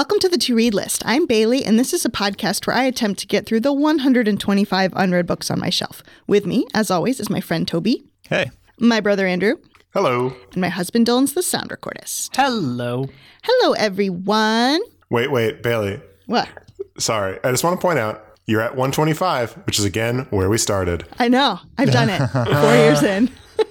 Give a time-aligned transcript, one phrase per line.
[0.00, 1.02] Welcome to the To Read List.
[1.04, 4.94] I'm Bailey, and this is a podcast where I attempt to get through the 125
[4.96, 6.02] unread books on my shelf.
[6.26, 8.50] With me, as always, is my friend Toby, Hey.
[8.78, 9.56] my brother Andrew,
[9.92, 10.34] Hello.
[10.52, 12.30] and my husband Dylan's the sound recordist.
[12.34, 13.10] Hello.
[13.42, 14.80] Hello, everyone.
[15.10, 16.00] Wait, wait, Bailey.
[16.24, 16.48] What?
[16.96, 17.38] Sorry.
[17.44, 21.04] I just want to point out you're at 125, which is again where we started.
[21.18, 21.60] I know.
[21.76, 22.26] I've done it.
[22.32, 23.28] Four years in.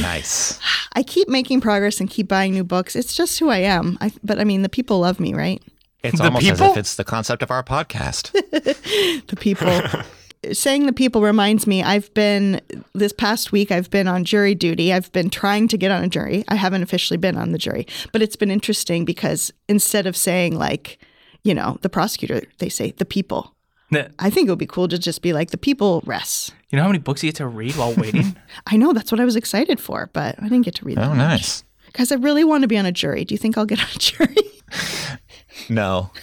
[0.00, 0.58] Nice.
[0.94, 2.96] I keep making progress and keep buying new books.
[2.96, 3.98] It's just who I am.
[4.00, 5.62] I, but I mean, the people love me, right?
[6.02, 8.32] It's The almost as if it's the concept of our podcast.
[9.26, 9.80] The people.
[10.52, 12.60] Saying the people reminds me, I've been,
[12.92, 14.92] this past week, I've been on jury duty.
[14.92, 16.44] I've been trying to get on a jury.
[16.48, 20.56] I haven't officially been on the jury, but it's been interesting because instead of saying,
[20.56, 20.98] like,
[21.42, 23.54] you know, the prosecutor, they say the people.
[24.18, 26.52] I think it would be cool to just be like, the people rests.
[26.70, 28.36] You know how many books you get to read while waiting?
[28.66, 31.08] I know that's what I was excited for, but I didn't get to read that.
[31.08, 31.62] Oh, nice.
[31.86, 33.24] Because I really want to be on a jury.
[33.24, 34.36] Do you think I'll get on a jury?
[35.68, 36.10] No.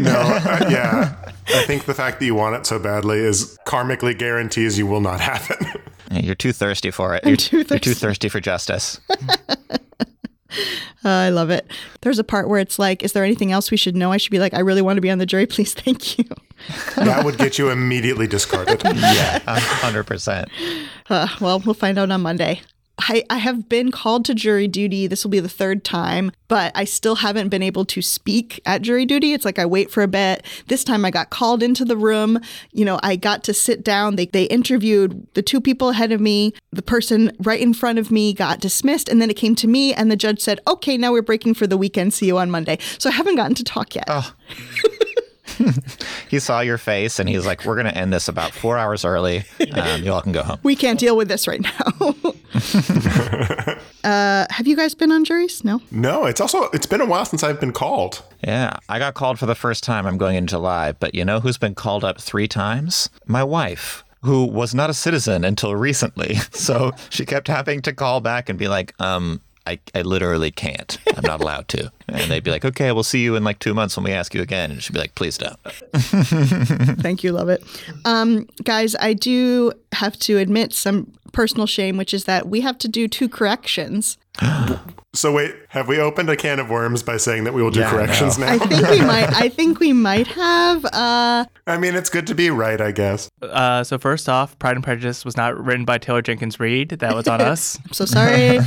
[0.00, 1.14] No, uh, yeah.
[1.54, 5.00] I think the fact that you want it so badly is karmically guarantees you will
[5.00, 5.80] not have it.
[6.10, 7.24] Hey, You're too thirsty for it.
[7.24, 7.94] You're too You're too thirsty.
[7.94, 8.98] thirsty for justice.
[11.04, 11.70] Uh, I love it.
[12.00, 14.10] There's a part where it's like, is there anything else we should know?
[14.12, 15.46] I should be like, I really want to be on the jury.
[15.58, 16.24] Please, thank you.
[16.96, 18.82] that would get you immediately discarded.
[18.98, 20.48] Yeah, 100%.
[21.08, 22.60] Uh, well, we'll find out on Monday.
[22.98, 25.06] I, I have been called to jury duty.
[25.06, 28.82] This will be the third time, but I still haven't been able to speak at
[28.82, 29.32] jury duty.
[29.32, 30.44] It's like I wait for a bit.
[30.66, 32.40] This time I got called into the room.
[32.72, 34.16] You know, I got to sit down.
[34.16, 36.52] They, they interviewed the two people ahead of me.
[36.72, 39.08] The person right in front of me got dismissed.
[39.08, 41.66] And then it came to me, and the judge said, Okay, now we're breaking for
[41.66, 42.14] the weekend.
[42.14, 42.78] See you on Monday.
[42.98, 44.06] So I haven't gotten to talk yet.
[44.08, 44.34] Oh.
[46.28, 49.04] He saw your face and he's like, we're going to end this about four hours
[49.04, 49.44] early.
[49.72, 50.58] Um, you all can go home.
[50.62, 52.14] We can't deal with this right now.
[54.04, 55.64] uh, have you guys been on juries?
[55.64, 55.80] No.
[55.90, 58.22] No, it's also it's been a while since I've been called.
[58.44, 60.06] Yeah, I got called for the first time.
[60.06, 60.92] I'm going in July.
[60.92, 63.08] But you know who's been called up three times?
[63.26, 64.04] My wife.
[64.22, 66.36] Who was not a citizen until recently.
[66.52, 70.96] So she kept having to call back and be like, um, I, I literally can't.
[71.14, 71.92] I'm not allowed to.
[72.08, 74.34] And they'd be like, okay, we'll see you in like two months when we ask
[74.34, 74.70] you again.
[74.70, 75.58] And she'd be like, please don't.
[77.02, 77.62] Thank you, love it.
[78.06, 82.78] Um, guys, I do have to admit some personal shame, which is that we have
[82.78, 84.16] to do two corrections.
[85.14, 87.80] So wait, have we opened a can of worms by saying that we will do
[87.80, 88.52] Yeah, I corrections now?
[88.52, 89.32] I think we might.
[89.32, 90.84] I think we might have.
[90.84, 93.28] Uh, I mean, it's good to be right, I guess.
[93.42, 96.90] uh, so first off, Pride and Prejudice was not written by Taylor Jenkins Reid.
[96.90, 97.78] That was on us.
[97.86, 98.58] I'm so sorry.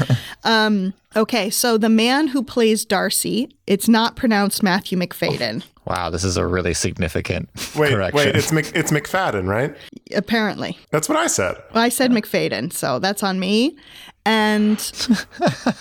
[0.43, 5.63] um, okay, so the man who plays Darcy, it's not pronounced Matthew McFadden.
[5.85, 8.15] Wow, this is a really significant Wait, correction.
[8.25, 9.75] wait, it's Mc, it's McFadden, right?
[10.15, 11.55] Apparently, That's what I said.
[11.73, 13.77] well, I said McFadden, so that's on me.
[14.25, 14.91] And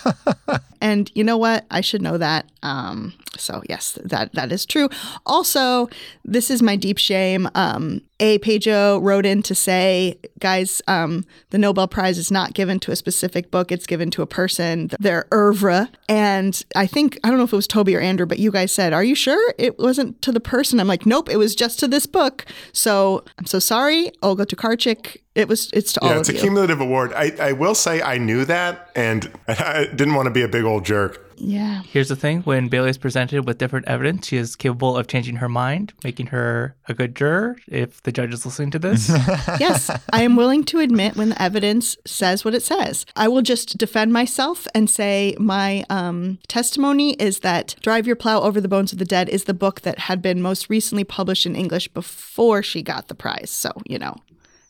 [0.81, 1.65] and you know what?
[1.69, 2.49] I should know that.
[2.63, 4.89] Um, so yes, that that is true.
[5.25, 5.89] Also,
[6.23, 7.49] this is my deep shame.
[7.55, 12.79] Um, a Pejo wrote in to say, guys, um, the Nobel Prize is not given
[12.81, 15.89] to a specific book; it's given to a person, their oeuvre.
[16.07, 18.71] And I think I don't know if it was Toby or Andrew, but you guys
[18.71, 21.79] said, "Are you sure it wasn't to the person?" I'm like, "Nope, it was just
[21.79, 25.17] to this book." So I'm so sorry, Olga Tokarczuk.
[25.33, 25.69] It was.
[25.73, 26.39] It's to all Yeah, of it's a you.
[26.41, 27.13] cumulative award.
[27.13, 30.63] I, I will say I knew that, and I didn't want to be a big
[30.65, 31.30] old jerk.
[31.43, 31.81] Yeah.
[31.83, 35.37] Here's the thing when Bailey is presented with different evidence, she is capable of changing
[35.37, 39.09] her mind, making her a good juror if the judge is listening to this.
[39.59, 43.07] yes, I am willing to admit when the evidence says what it says.
[43.15, 48.41] I will just defend myself and say my um, testimony is that Drive Your Plow
[48.41, 51.47] Over the Bones of the Dead is the book that had been most recently published
[51.47, 53.49] in English before she got the prize.
[53.49, 54.15] So, you know,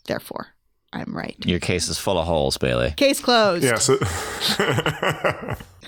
[0.05, 0.47] therefore,
[0.93, 1.35] I'm right.
[1.45, 2.91] Your case is full of holes, Bailey.
[2.91, 3.63] Case closed.
[3.63, 3.97] Yeah, so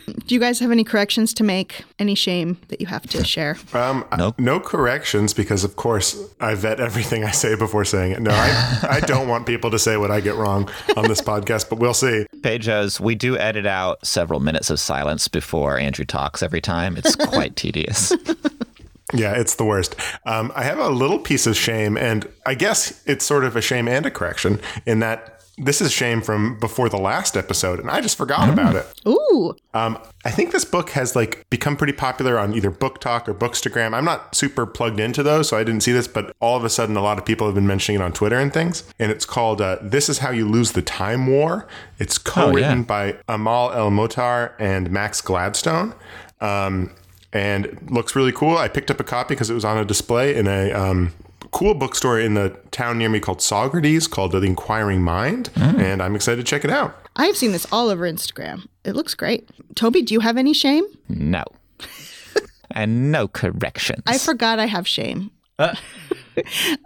[0.06, 1.84] Do you guys have any corrections to make?
[2.00, 3.58] Any shame that you have to share?
[3.74, 4.39] um, Nope.
[4.39, 8.22] no corrections because, of course, I vet everything I say before saying it.
[8.22, 11.69] No, I, I don't want people to say what I get wrong on this podcast,
[11.69, 12.25] but we'll see.
[12.42, 16.98] Pejos, we do edit out several minutes of silence before Andrew talks every time.
[16.98, 18.13] It's quite tedious.
[19.16, 19.95] Yeah, it's the worst.
[20.25, 23.62] Um, I have a little piece of shame, and I guess it's sort of a
[23.62, 27.89] shame and a correction in that this is shame from before the last episode, and
[27.89, 28.85] I just forgot about it.
[29.07, 33.33] Ooh, Um, I think this book has like become pretty popular on either BookTok or
[33.33, 33.94] Bookstagram.
[33.94, 36.69] I'm not super plugged into those, so I didn't see this, but all of a
[36.69, 38.83] sudden, a lot of people have been mentioning it on Twitter and things.
[39.00, 41.67] And it's called uh, "This Is How You Lose the Time War."
[42.00, 45.94] It's co-written by Amal El-Mohtar and Max Gladstone.
[46.41, 46.91] Um,
[47.31, 48.57] and looks really cool.
[48.57, 51.11] I picked up a copy because it was on a display in a um,
[51.53, 56.15] cool bookstore in the town near me called Socrates, called The Inquiring Mind, and I'm
[56.15, 56.95] excited to check it out.
[57.15, 58.67] I've seen this all over Instagram.
[58.83, 59.50] It looks great.
[59.75, 60.83] Toby, do you have any shame?
[61.07, 61.44] No.
[62.71, 64.03] and no corrections.
[64.07, 65.31] I forgot I have shame.
[65.57, 65.75] Uh.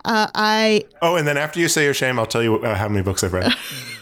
[0.04, 2.90] Uh, I Oh, and then after you say your shame, I'll tell you uh, how
[2.90, 3.54] many books I've read.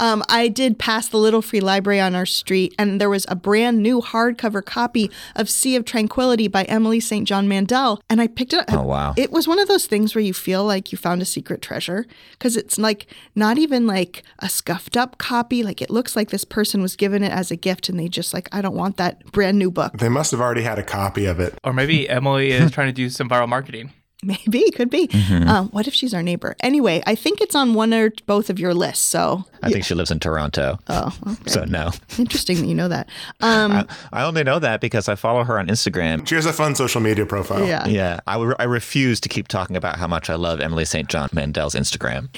[0.00, 3.36] um, I did pass the Little Free Library on our street, and there was a
[3.36, 7.26] brand new hardcover copy of Sea of Tranquility by Emily St.
[7.26, 8.72] John Mandel, and I picked it up.
[8.72, 9.14] Oh, wow.
[9.16, 12.06] It was one of those things where you feel like you found a secret treasure
[12.32, 15.62] because it's like not even like a scuffed up copy.
[15.62, 18.34] Like it looks like this person was given it as a gift, and they just
[18.34, 19.92] like, I don't want that brand new book.
[19.98, 21.58] they must have already had a copy of it.
[21.64, 23.92] Or maybe Emily is trying to do some viral marketing.
[24.24, 25.06] Maybe, could be.
[25.06, 25.48] Mm-hmm.
[25.48, 26.56] Um, what if she's our neighbor?
[26.60, 29.04] Anyway, I think it's on one or both of your lists.
[29.04, 30.78] So, I think she lives in Toronto.
[30.88, 31.36] oh, okay.
[31.46, 31.92] So no.
[32.18, 33.08] interesting that you know that.
[33.40, 36.26] Um, I, I only know that because I follow her on Instagram.
[36.26, 37.64] She has a fun social media profile.
[37.66, 37.86] yeah.
[37.86, 41.08] Yeah, I, re- I refuse to keep talking about how much I love Emily St.
[41.08, 42.28] John Mandel's Instagram.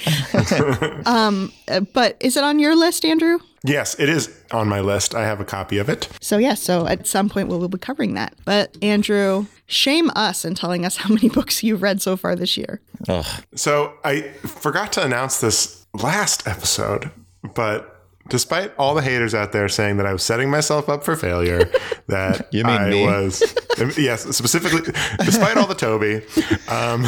[1.69, 3.39] Uh, but is it on your list, Andrew?
[3.63, 5.15] Yes, it is on my list.
[5.15, 6.09] I have a copy of it.
[6.21, 8.35] So yeah, so at some point we'll, we'll be covering that.
[8.45, 12.57] But Andrew, shame us in telling us how many books you've read so far this
[12.57, 12.81] year.
[13.09, 13.27] Ugh.
[13.55, 17.11] So I forgot to announce this last episode,
[17.55, 17.97] but
[18.29, 21.71] despite all the haters out there saying that I was setting myself up for failure,
[22.07, 23.05] that You mean I me?
[23.05, 23.43] was,
[23.99, 24.93] yes, specifically,
[25.25, 26.23] despite all the Toby,
[26.69, 27.05] um,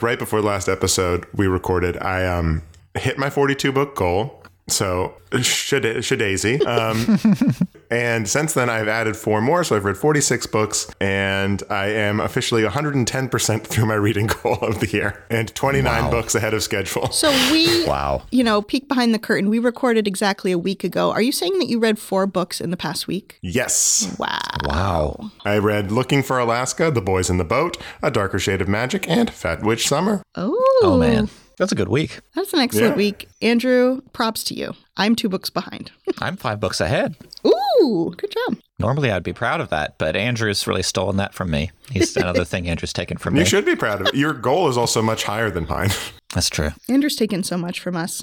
[0.00, 2.62] right before the last episode we recorded, I um,
[2.94, 4.41] hit my 42 book goal.
[4.68, 6.64] So, shada- shadaisy.
[6.64, 7.56] Um,
[7.90, 9.64] and since then, I've added four more.
[9.64, 14.78] So, I've read 46 books, and I am officially 110% through my reading goal of
[14.80, 17.10] the year and 29 books ahead of schedule.
[17.10, 18.22] So we, Wow.
[18.30, 19.50] you know, peek behind the curtain.
[19.50, 21.10] We recorded exactly a week ago.
[21.10, 23.38] Are you saying that you read four books in the past week?
[23.42, 24.14] Yes.
[24.18, 24.38] Wow.
[24.64, 25.30] Wow.
[25.44, 29.08] I read Looking for Alaska, The Boys in the Boat, A Darker Shade of Magic,
[29.08, 30.22] and Fat Witch Summer.
[30.36, 31.28] Oh, Oh, man.
[31.62, 32.18] That's a good week.
[32.34, 32.96] That's an excellent Yeah.
[32.96, 33.28] week.
[33.40, 34.74] Andrew, props to you.
[34.96, 35.92] I'm two books behind.
[36.18, 37.14] I'm five books ahead.
[37.46, 38.58] Ooh, good job.
[38.80, 41.70] Normally, I'd be proud of that, but Andrew's really stolen that from me.
[41.92, 43.40] He's another thing Andrew's taken from You me.
[43.42, 44.14] You should be proud of it.
[44.16, 45.90] Your goal is also much higher than mine.
[46.34, 46.70] That's true.
[46.88, 48.22] Andrew's taken so much from us.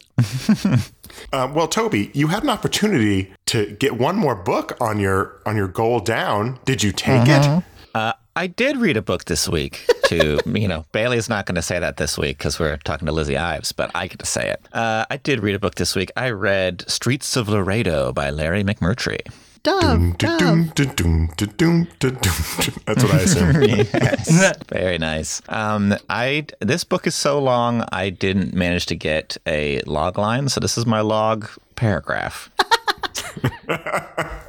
[1.31, 5.55] Uh, well, Toby, you had an opportunity to get one more book on your on
[5.55, 6.59] your goal down.
[6.65, 7.63] Did you take it?
[7.95, 9.85] Uh, I did read a book this week.
[10.05, 13.11] To you know, Bailey's not going to say that this week because we're talking to
[13.11, 14.65] Lizzy Ives, but I get to say it.
[14.71, 16.09] Uh, I did read a book this week.
[16.15, 19.19] I read Streets of Laredo by Larry McMurtry.
[19.61, 20.73] Dove, dove.
[22.85, 23.61] That's what I assume.
[23.61, 25.41] Yes, very nice.
[25.49, 30.47] Um, I this book is so long, I didn't manage to get a log line,
[30.47, 32.49] so this is my log paragraph.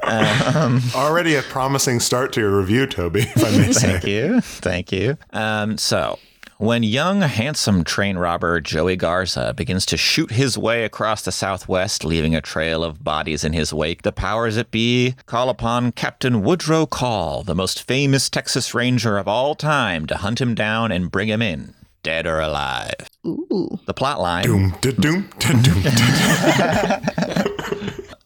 [0.95, 3.93] Already a promising start to your review, Toby, if I may say.
[3.93, 4.41] Thank you.
[4.41, 5.17] Thank you.
[5.33, 6.19] Um, so,
[6.59, 12.05] when young, handsome train robber Joey Garza begins to shoot his way across the Southwest,
[12.05, 16.43] leaving a trail of bodies in his wake, the powers that be call upon Captain
[16.43, 21.11] Woodrow Call, the most famous Texas Ranger of all time, to hunt him down and
[21.11, 21.73] bring him in,
[22.03, 22.95] dead or alive.
[23.27, 23.79] Ooh.
[23.87, 24.45] The plot line.
[24.45, 27.45] Doom, da, doom, da, doom, da.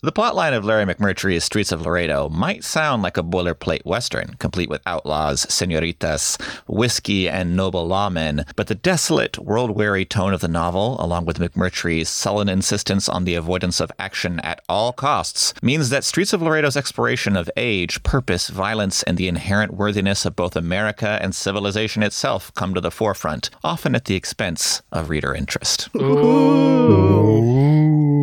[0.04, 4.68] The plotline of Larry McMurtry's Streets of Laredo might sound like a boilerplate western, complete
[4.68, 6.36] with outlaws, senoritas,
[6.66, 12.10] whiskey, and noble lawmen, but the desolate, world-weary tone of the novel, along with McMurtry's
[12.10, 16.76] sullen insistence on the avoidance of action at all costs, means that Streets of Laredo's
[16.76, 22.52] exploration of age, purpose, violence, and the inherent worthiness of both America and civilization itself
[22.52, 25.88] come to the forefront, often at the expense of reader interest.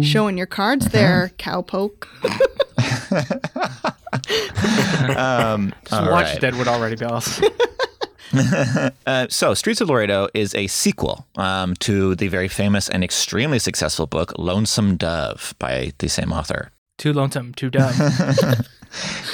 [0.03, 0.98] Showing your cards Mm-hmm.
[0.98, 2.08] there, cowpoke.
[5.84, 6.41] Just All watch right.
[6.41, 7.41] Deadwood already, Bells.
[9.05, 13.60] Uh, so, Streets of Laredo is a sequel um, to the very famous and extremely
[13.60, 16.72] successful book Lonesome Dove by the same author.
[17.01, 17.93] Too lonesome, too dumb.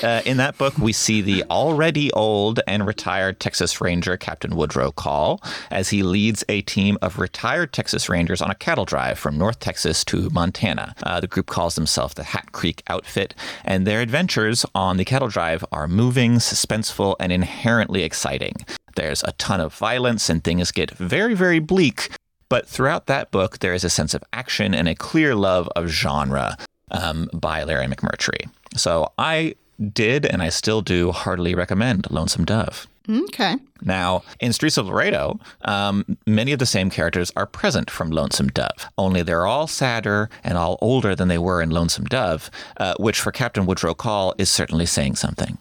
[0.04, 4.92] Uh, in that book, we see the already old and retired Texas Ranger Captain Woodrow
[4.92, 9.36] Call as he leads a team of retired Texas Rangers on a cattle drive from
[9.36, 10.94] North Texas to Montana.
[11.02, 13.34] Uh, the group calls themselves the Hat Creek Outfit,
[13.66, 18.54] and their adventures on the cattle drive are moving, suspenseful, and inherently exciting.
[18.96, 22.12] There's a ton of violence, and things get very, very bleak.
[22.50, 25.88] But throughout that book, there is a sense of action and a clear love of
[25.88, 26.56] genre
[26.92, 28.50] um, by Larry McMurtry.
[28.76, 29.56] So I
[29.94, 32.88] did, and I still do, heartily recommend Lonesome Dove.
[33.10, 33.56] Okay.
[33.84, 38.50] Now, in Streets of Laredo, um, many of the same characters are present from Lonesome
[38.50, 42.96] Dove, only they're all sadder and all older than they were in Lonesome Dove, uh,
[43.00, 45.58] which for Captain Woodrow Call is certainly saying something.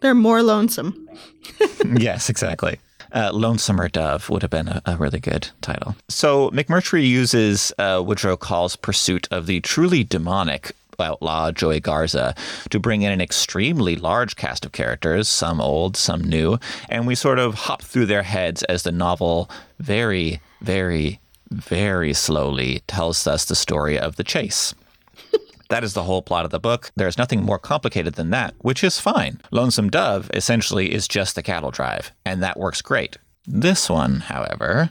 [0.00, 1.08] They're more lonesome.
[1.96, 2.80] yes, exactly.
[3.12, 5.96] Uh, Lonesomer Dove would have been a, a really good title.
[6.08, 12.34] So McMurtry uses uh, Woodrow Call's pursuit of the truly demonic outlaw Joey Garza
[12.68, 17.14] to bring in an extremely large cast of characters, some old, some new, and we
[17.14, 23.44] sort of hop through their heads as the novel very, very, very slowly tells us
[23.46, 24.74] the story of the chase.
[25.70, 26.90] That is the whole plot of the book.
[26.96, 29.40] There's nothing more complicated than that, which is fine.
[29.52, 33.16] Lonesome Dove essentially is just the cattle drive, and that works great.
[33.46, 34.90] This one, however,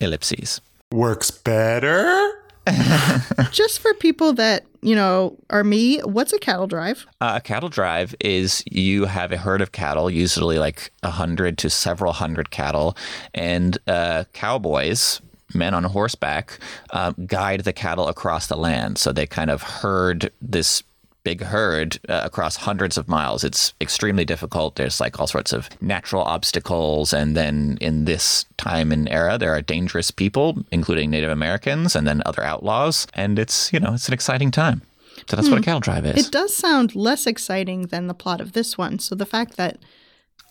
[0.00, 0.60] ellipses.
[0.92, 2.30] Works better?
[3.50, 7.06] Just for people that, you know, are me, what's a cattle drive?
[7.20, 11.58] Uh, a cattle drive is you have a herd of cattle, usually like a hundred
[11.58, 12.96] to several hundred cattle,
[13.34, 15.20] and uh, cowboys,
[15.54, 16.58] men on horseback,
[16.90, 18.98] uh, guide the cattle across the land.
[18.98, 20.82] So they kind of herd this
[21.24, 23.44] big herd uh, across hundreds of miles.
[23.44, 24.76] It's extremely difficult.
[24.76, 27.14] There's like all sorts of natural obstacles.
[27.14, 32.06] And then in this time and era, there are dangerous people, including Native Americans and
[32.06, 33.06] then other outlaws.
[33.14, 34.82] And it's, you know, it's an exciting time.
[35.26, 36.26] So that's what a cattle drive is.
[36.26, 38.98] It does sound less exciting than the plot of this one.
[38.98, 39.78] So the fact that,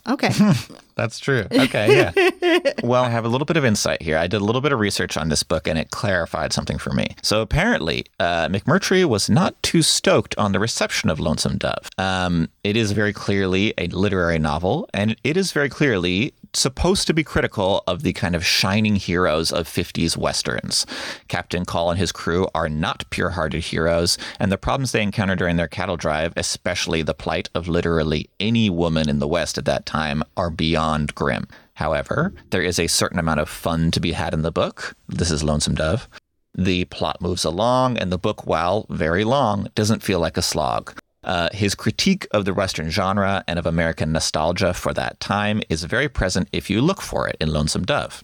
[0.08, 0.32] okay,
[0.96, 1.46] That's true.
[1.52, 2.74] Okay, yeah.
[2.84, 4.18] well, I have a little bit of insight here.
[4.18, 6.92] I did a little bit of research on this book and it clarified something for
[6.92, 7.16] me.
[7.22, 11.90] So apparently, uh, McMurtry was not too stoked on the reception of Lonesome Dove.
[11.98, 17.14] Um, it is very clearly a literary novel, and it is very clearly supposed to
[17.14, 20.86] be critical of the kind of shining heroes of 50s westerns.
[21.28, 25.36] Captain Call and his crew are not pure hearted heroes, and the problems they encounter
[25.36, 29.66] during their cattle drive, especially the plight of literally any woman in the West at
[29.66, 31.48] that time, are beyond grim.
[31.76, 34.96] However, there is a certain amount of fun to be had in the book.
[35.08, 36.08] This is Lonesome Dove.
[36.56, 40.96] The plot moves along, and the book, while very long, doesn't feel like a slog.
[41.24, 45.84] Uh, his critique of the Western genre and of American nostalgia for that time is
[45.84, 48.24] very present if you look for it in Lonesome Dove.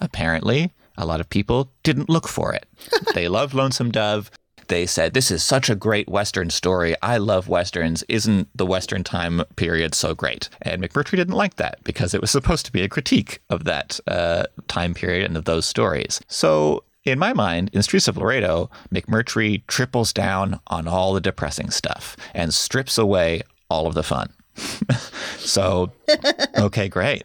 [0.00, 2.66] Apparently, a lot of people didn't look for it.
[3.14, 4.30] they loved Lonesome Dove.
[4.68, 6.94] They said, This is such a great Western story.
[7.02, 8.04] I love Westerns.
[8.08, 10.48] Isn't the Western time period so great?
[10.62, 14.00] And McMurtry didn't like that because it was supposed to be a critique of that
[14.06, 16.20] uh, time period and of those stories.
[16.28, 21.70] So in my mind, in Streets of Laredo, McMurtry triples down on all the depressing
[21.70, 24.32] stuff and strips away all of the fun.
[25.38, 25.92] so,
[26.58, 27.24] okay, great.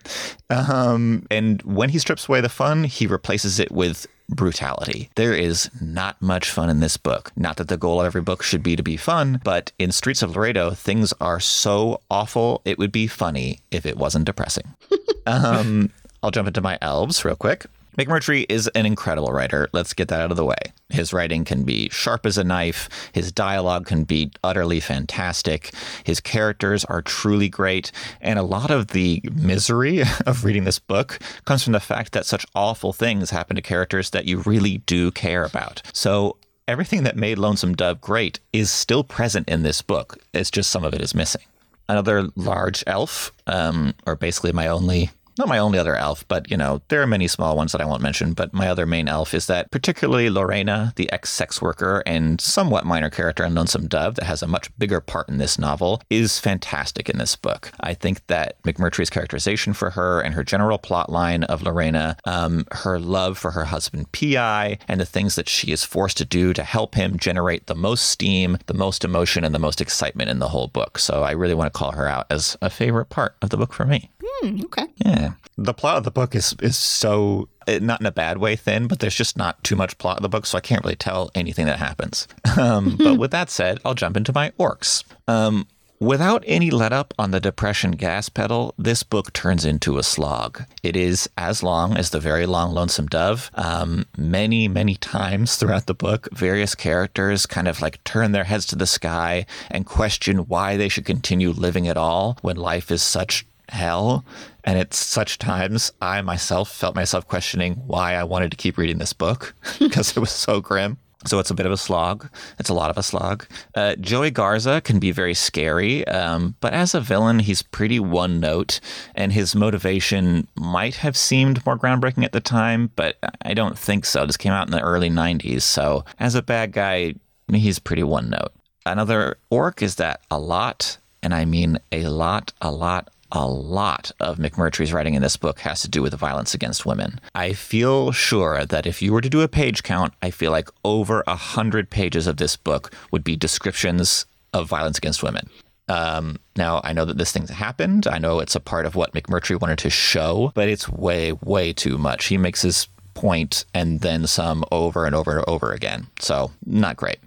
[0.50, 5.10] Um, and when he strips away the fun, he replaces it with brutality.
[5.16, 7.32] There is not much fun in this book.
[7.36, 10.22] Not that the goal of every book should be to be fun, but in Streets
[10.22, 14.76] of Laredo, things are so awful, it would be funny if it wasn't depressing.
[15.28, 15.92] um,
[16.24, 17.68] I'll jump into my elves real quick.
[17.98, 19.70] McMurtry is an incredible writer.
[19.74, 20.56] Let's get that out of the way.
[20.90, 22.90] His writing can be sharp as a knife.
[23.12, 25.74] His dialogue can be utterly fantastic.
[26.04, 27.92] His characters are truly great.
[28.22, 32.28] And a lot of the misery of reading this book comes from the fact that
[32.28, 35.82] such awful things happen to characters that you really do care about.
[35.92, 36.38] So
[36.68, 40.20] everything that made Lonesome Dove great is still present in this book.
[40.36, 41.42] It's just some of it is missing.
[41.90, 46.58] Another large elf, um, or basically my only not my only other elf, but you
[46.58, 48.34] know, there are many small ones that I won't mention.
[48.34, 52.86] But my other main elf is that particularly Lorena, the ex sex worker and somewhat
[52.86, 56.40] minor character in Lonesome Dove that has a much bigger part in this novel, is
[56.40, 57.72] fantastic in this book.
[57.80, 62.66] I think that McMurtry's characterization for her and her general plot line of Lorena, um,
[62.72, 66.54] her love for her husband Pi, and the things that she is forced to do
[66.54, 70.40] to help him generate the most steam, the most emotion, and the most excitement in
[70.40, 70.98] the whole book.
[70.98, 73.74] So I really want to call her out as a favorite part of the book
[73.74, 74.10] for me.
[74.24, 74.86] Hmm, okay.
[74.98, 75.27] Yeah.
[75.58, 79.00] The plot of the book is is so not in a bad way thin, but
[79.00, 81.66] there's just not too much plot in the book, so I can't really tell anything
[81.66, 82.28] that happens.
[82.58, 85.04] Um, but with that said, I'll jump into my orcs.
[85.28, 85.68] Um,
[86.00, 90.64] Without any let up on the depression gas pedal, this book turns into a slog.
[90.84, 93.50] It is as long as the very long Lonesome Dove.
[93.56, 98.68] Um, many, many times throughout the book, various characters kind of like turn their heads
[98.68, 103.02] to the sky and question why they should continue living at all when life is
[103.02, 104.26] such hell.
[104.64, 108.98] And at such times, I myself felt myself questioning why I wanted to keep reading
[108.98, 110.98] this book because it was so grim.
[111.26, 112.30] So it's a bit of a slog.
[112.60, 113.48] It's a lot of a slog.
[113.76, 118.40] Uh, Joey Garza can be very scary, um, but as a villain, he's pretty one
[118.40, 118.80] note,
[119.16, 124.06] and his motivation might have seemed more groundbreaking at the time, but I don't think
[124.06, 124.26] so.
[124.26, 127.16] This came out in the early 90s, so as a bad guy,
[127.52, 128.54] he's pretty one note.
[128.86, 134.12] Another orc is that a lot, and I mean a lot, a lot, a lot
[134.20, 137.20] of McMurtry's writing in this book has to do with violence against women.
[137.36, 140.70] I feel sure that if you were to do a page count, I feel like
[140.86, 145.50] over a hundred pages of this book would be descriptions of violence against women.
[145.90, 148.08] Um, now, I know that this thing's happened.
[148.08, 151.72] I know it's a part of what McMurtry wanted to show, but it's way, way
[151.74, 152.26] too much.
[152.26, 156.08] He makes his point and then some over and over and over again.
[156.20, 157.20] So, not great.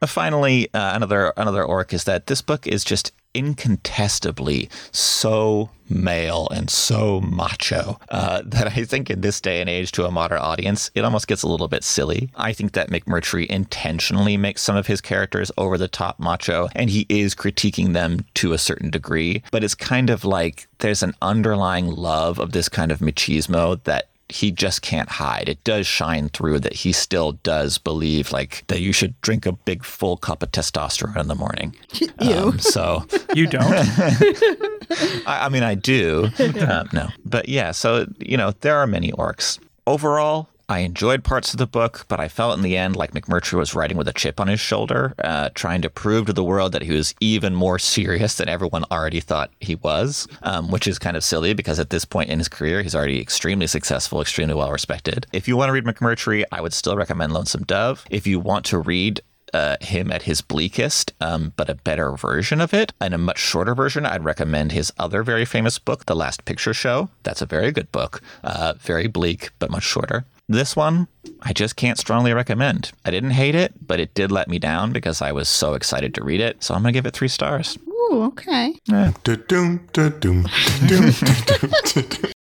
[0.00, 6.48] Uh, Finally, uh, another another orc is that this book is just incontestably so male
[6.50, 10.38] and so macho uh, that I think in this day and age to a modern
[10.38, 12.30] audience, it almost gets a little bit silly.
[12.36, 16.90] I think that McMurtry intentionally makes some of his characters over the top macho, and
[16.90, 19.42] he is critiquing them to a certain degree.
[19.50, 24.08] But it's kind of like there's an underlying love of this kind of machismo that
[24.28, 25.48] he just can't hide.
[25.48, 29.52] It does shine through that he still does believe like that you should drink a
[29.52, 31.76] big full cup of testosterone in the morning.
[32.20, 32.34] You.
[32.34, 33.04] Um, so
[33.34, 33.64] You don't?
[35.26, 36.30] I, I mean, I do.
[36.38, 37.72] Um, no, but yeah.
[37.72, 39.58] So you know, there are many orcs.
[39.86, 43.58] Overall, I enjoyed parts of the book, but I felt in the end like McMurtry
[43.58, 46.72] was writing with a chip on his shoulder, uh, trying to prove to the world
[46.72, 50.98] that he was even more serious than everyone already thought he was, um, which is
[50.98, 54.54] kind of silly because at this point in his career, he's already extremely successful, extremely
[54.54, 55.26] well respected.
[55.32, 58.04] If you want to read McMurtry, I would still recommend Lonesome Dove.
[58.10, 59.20] If you want to read
[59.52, 63.38] uh, him at his bleakest, um, but a better version of it and a much
[63.38, 64.04] shorter version.
[64.04, 67.08] I'd recommend his other very famous book, The Last Picture Show.
[67.22, 70.24] That's a very good book, uh, very bleak, but much shorter.
[70.48, 71.08] This one,
[71.40, 72.92] I just can't strongly recommend.
[73.04, 76.14] I didn't hate it, but it did let me down because I was so excited
[76.14, 76.62] to read it.
[76.62, 77.78] So I'm going to give it three stars.
[77.88, 78.74] Ooh, okay.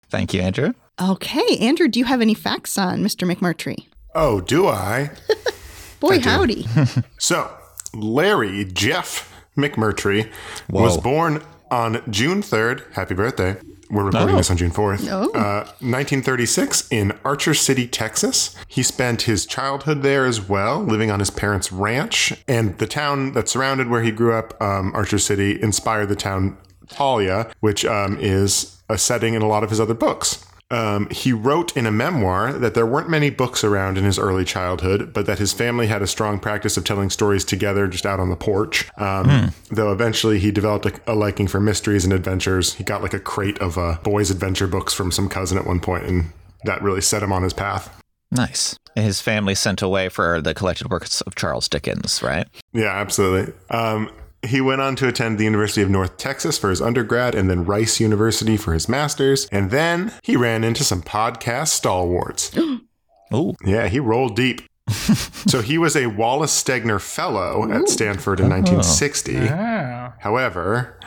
[0.09, 0.73] Thank you, Andrew.
[1.01, 3.29] Okay, Andrew, do you have any facts on Mr.
[3.29, 3.87] McMurtry?
[4.15, 5.11] Oh, do I?
[5.99, 6.29] Boy, do.
[6.29, 6.67] howdy.
[7.19, 7.51] So,
[7.93, 10.31] Larry Jeff McMurtry
[10.69, 12.93] was born on June 3rd.
[12.93, 13.57] Happy birthday.
[13.91, 14.37] We're recording Oh.
[14.37, 15.05] this on June 4th.
[15.11, 15.29] Oh.
[15.37, 18.55] Uh, 1936 in Archer City, Texas.
[18.67, 22.33] He spent his childhood there as well, living on his parents' ranch.
[22.47, 26.57] And the town that surrounded where he grew up, um, Archer City, inspired the town
[26.87, 30.45] Thalia, which um, is a setting in a lot of his other books.
[30.71, 34.45] Um, he wrote in a memoir that there weren't many books around in his early
[34.45, 38.19] childhood, but that his family had a strong practice of telling stories together just out
[38.21, 38.89] on the porch.
[38.97, 42.75] Um, Though eventually he developed a, a liking for mysteries and adventures.
[42.75, 45.81] He got like a crate of uh, boys' adventure books from some cousin at one
[45.81, 46.31] point, and
[46.63, 48.01] that really set him on his path.
[48.31, 48.77] Nice.
[48.95, 52.47] His family sent away for the collected works of Charles Dickens, right?
[52.71, 53.53] Yeah, absolutely.
[53.69, 54.09] Um,
[54.45, 57.63] he went on to attend the University of North Texas for his undergrad and then
[57.65, 59.45] Rice University for his master's.
[59.51, 62.51] And then he ran into some podcast stalwarts.
[63.31, 63.55] oh.
[63.63, 64.61] Yeah, he rolled deep.
[64.89, 69.37] so he was a Wallace Stegner Fellow at Stanford in 1960.
[69.49, 70.13] Ah.
[70.19, 70.99] However,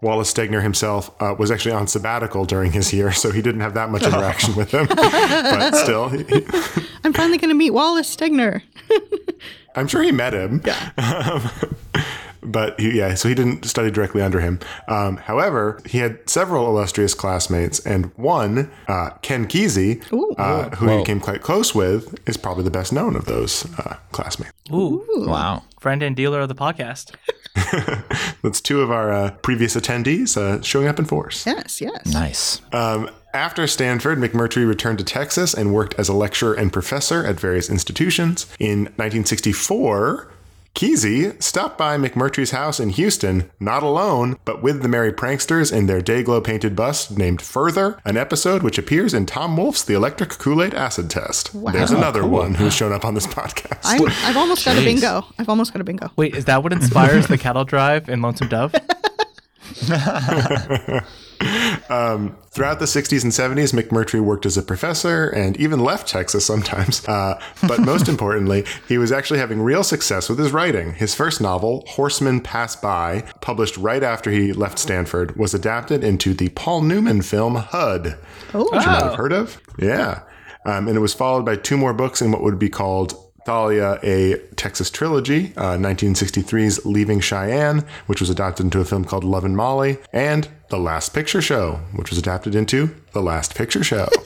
[0.00, 3.74] Wallace Stegner himself uh, was actually on sabbatical during his year, so he didn't have
[3.74, 4.86] that much interaction with him.
[4.86, 6.46] but still, he, he-
[7.04, 8.62] I'm finally going to meet Wallace Stegner.
[9.74, 10.62] I'm sure he met him.
[10.64, 11.50] Yeah.
[12.42, 14.60] But he, yeah, so he didn't study directly under him.
[14.86, 20.02] Um, however, he had several illustrious classmates, and one, uh, Ken Kesey,
[20.38, 20.98] uh, who he Whoa.
[21.00, 24.52] became quite close with, is probably the best known of those uh, classmates.
[24.72, 25.04] Ooh.
[25.16, 25.62] Wow.
[25.80, 27.14] Friend and dealer of the podcast.
[28.42, 31.46] That's two of our uh, previous attendees uh, showing up in force.
[31.46, 32.06] Yes, yes.
[32.06, 32.60] Nice.
[32.72, 37.38] Um, after Stanford, McMurtry returned to Texas and worked as a lecturer and professor at
[37.38, 38.46] various institutions.
[38.58, 40.32] In 1964,
[40.74, 45.86] Kesey stopped by McMurtry's house in Houston, not alone, but with the Merry Pranksters in
[45.86, 50.30] their Day-Glo painted bus named Further, an episode which appears in Tom Wolfe's The Electric
[50.30, 51.50] Kool-Aid Acid Test.
[51.72, 53.80] There's oh, another one who's shown up on this podcast.
[53.82, 55.24] I'm, I've almost got a bingo.
[55.38, 56.12] I've almost got a bingo.
[56.16, 58.74] Wait, is that what inspires the cattle drive in Lonesome Dove?
[61.40, 67.06] Throughout the 60s and 70s, McMurtry worked as a professor and even left Texas sometimes.
[67.06, 70.94] Uh, but most importantly, he was actually having real success with his writing.
[70.94, 76.34] His first novel, Horseman Pass By, published right after he left Stanford, was adapted into
[76.34, 78.18] the Paul Newman film HUD,
[78.54, 79.60] Oh, which you might have heard of.
[79.78, 80.22] Yeah.
[80.64, 83.14] Um, and it was followed by two more books in what would be called
[83.48, 89.24] Thalia, a Texas trilogy, uh, 1963's Leaving Cheyenne, which was adapted into a film called
[89.24, 94.08] Lovin' Molly, and The Last Picture Show, which was adapted into The Last Picture Show.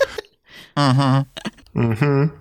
[1.74, 2.34] Mm-hmm.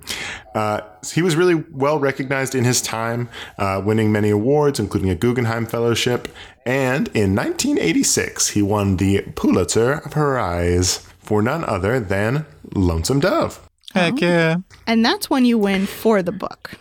[0.55, 0.81] Uh,
[1.13, 5.65] he was really well recognized in his time, uh, winning many awards, including a Guggenheim
[5.65, 6.29] Fellowship.
[6.65, 13.69] And in 1986, he won the Pulitzer Prize for none other than Lonesome Dove.
[13.93, 14.58] Heck yeah.
[14.88, 16.77] and that's when you win for the book.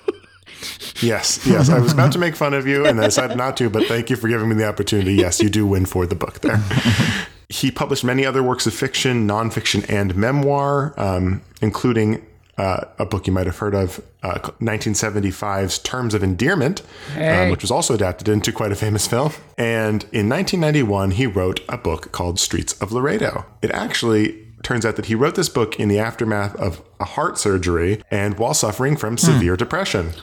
[1.01, 1.71] Yes, yes.
[1.71, 4.11] I was about to make fun of you and I decided not to, but thank
[4.11, 5.15] you for giving me the opportunity.
[5.15, 6.63] Yes, you do win for the book there.
[7.49, 12.25] he published many other works of fiction, nonfiction, and memoir, um, including
[12.59, 16.83] uh, a book you might have heard of, uh, 1975's Terms of Endearment,
[17.17, 19.33] um, which was also adapted into quite a famous film.
[19.57, 23.47] And in 1991, he wrote a book called Streets of Laredo.
[23.63, 27.39] It actually turns out that he wrote this book in the aftermath of a heart
[27.39, 30.13] surgery and while suffering from severe depression.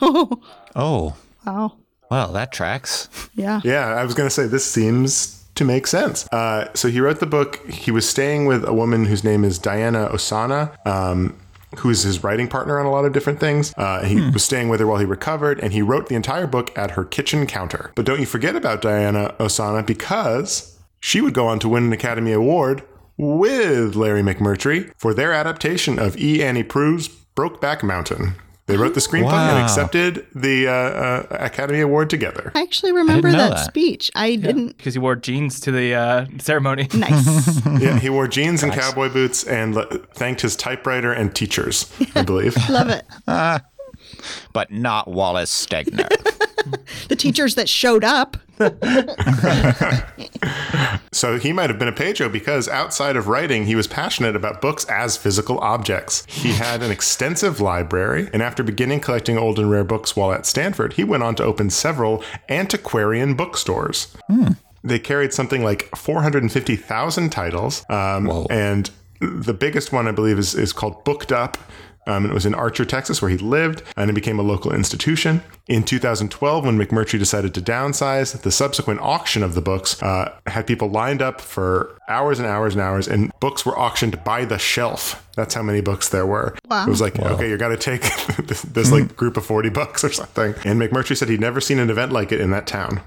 [0.76, 1.16] Oh.
[1.44, 1.72] Wow.
[2.10, 3.08] Well, that tracks.
[3.34, 3.60] Yeah.
[3.64, 6.28] Yeah, I was going to say this seems to make sense.
[6.28, 7.66] Uh, so he wrote the book.
[7.68, 10.76] He was staying with a woman whose name is Diana Ossana.
[10.86, 11.36] Um,
[11.78, 13.74] who is his writing partner on a lot of different things.
[13.76, 16.76] Uh, he was staying with her while he recovered, and he wrote the entire book
[16.78, 17.92] at her kitchen counter.
[17.94, 21.92] But don't you forget about Diana Ossana because she would go on to win an
[21.92, 22.82] Academy Award
[23.18, 26.42] with Larry McMurtry for their adaptation of E.
[26.42, 28.34] Annie Proulx's Brokeback Mountain.
[28.66, 32.52] They wrote the screenplay and accepted the uh, uh, Academy Award together.
[32.54, 33.64] I actually remember know that, that.
[33.64, 34.10] speech.
[34.14, 34.76] I didn't.
[34.76, 36.86] Because he wore jeans to the uh, ceremony.
[36.94, 37.64] Nice.
[37.80, 42.22] Yeah, he wore jeans and cowboy boots and le- thanked his typewriter and teachers, I
[42.22, 42.56] believe.
[42.68, 43.06] Love it.
[44.52, 46.08] But not Wallace Stegner.
[47.08, 48.36] The teachers that showed up.
[51.18, 54.60] So he might have been a Pedro because outside of writing, he was passionate about
[54.60, 56.24] books as physical objects.
[56.28, 60.46] He had an extensive library, and after beginning collecting old and rare books while at
[60.46, 64.16] Stanford, he went on to open several antiquarian bookstores.
[64.84, 68.88] They carried something like 450,000 titles, um, and
[69.20, 71.58] the biggest one, I believe, is, is called Booked Up.
[72.08, 75.42] Um, it was in Archer, Texas, where he lived, and it became a local institution.
[75.66, 80.66] In 2012, when McMurtry decided to downsize, the subsequent auction of the books uh, had
[80.66, 84.58] people lined up for hours and hours and hours, and books were auctioned by the
[84.58, 85.28] shelf.
[85.36, 86.56] That's how many books there were.
[86.66, 86.86] Wow.
[86.86, 88.02] It was like, okay, you got to take
[88.46, 90.54] this, this like group of 40 books or something.
[90.64, 93.02] And McMurtry said he'd never seen an event like it in that town.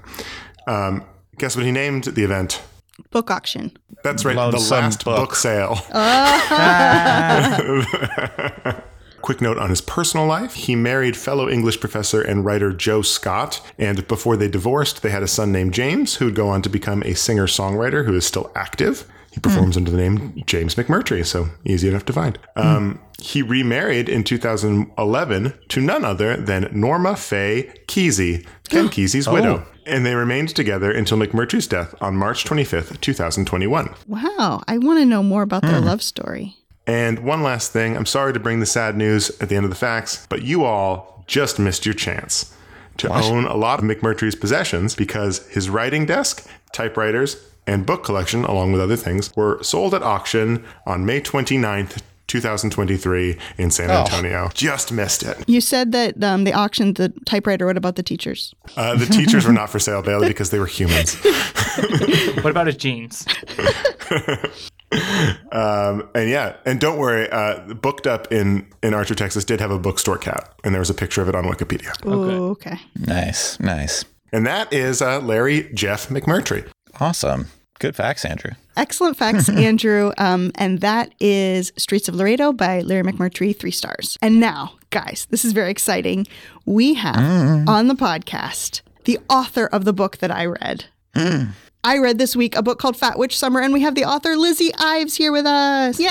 [0.68, 1.02] Um,
[1.38, 2.62] guess what he named the event?
[3.10, 3.76] Book auction.
[4.04, 5.34] That's right, the last book, book.
[5.34, 5.78] sale.
[9.22, 10.54] Quick note on his personal life.
[10.54, 15.22] He married fellow English professor and writer Jo Scott, and before they divorced, they had
[15.22, 18.26] a son named James, who would go on to become a singer songwriter who is
[18.26, 19.06] still active.
[19.30, 19.42] He hmm.
[19.42, 22.38] performs under the name James McMurtry, so easy enough to find.
[22.56, 22.66] Hmm.
[22.66, 28.88] Um, he remarried in 2011 to none other than Norma Faye Kesey, Ken oh.
[28.88, 29.64] Kesey's widow.
[29.64, 29.68] Oh.
[29.86, 33.94] And they remained together until McMurtry's death on March 25th, 2021.
[34.06, 34.62] Wow.
[34.68, 35.86] I want to know more about their hmm.
[35.86, 36.56] love story.
[36.86, 39.70] And one last thing I'm sorry to bring the sad news at the end of
[39.70, 42.54] the facts, but you all just missed your chance
[42.98, 48.44] to own a lot of McMurtry's possessions because his writing desk, typewriters, and book collection,
[48.44, 54.50] along with other things, were sold at auction on May 29th, 2023, in San Antonio.
[54.54, 55.36] Just missed it.
[55.46, 57.66] You said that um, they auctioned the typewriter.
[57.66, 58.54] What about the teachers?
[58.76, 61.14] Uh, the teachers were not for sale, Bailey, because they were humans.
[62.42, 63.26] what about his jeans?
[65.52, 69.70] Um, and yeah, and don't worry, uh, booked up in in Archer, Texas, did have
[69.70, 71.92] a bookstore cat, and there was a picture of it on Wikipedia.
[72.04, 72.78] Oh, okay.
[72.96, 74.04] nice, nice.
[74.32, 76.66] And that is uh, Larry Jeff McMurtry.
[77.00, 77.48] Awesome.
[77.78, 78.52] Good facts, Andrew.
[78.76, 80.12] Excellent facts, Andrew.
[80.16, 84.16] Um, and that is Streets of Laredo by Larry McMurtry, three stars.
[84.22, 86.26] And now, guys, this is very exciting.
[86.64, 90.84] We have on the podcast the author of the book that I read.
[91.84, 94.36] I read this week a book called Fat Witch Summer, and we have the author
[94.36, 95.98] Lizzy Ives here with us.
[95.98, 96.08] Yay!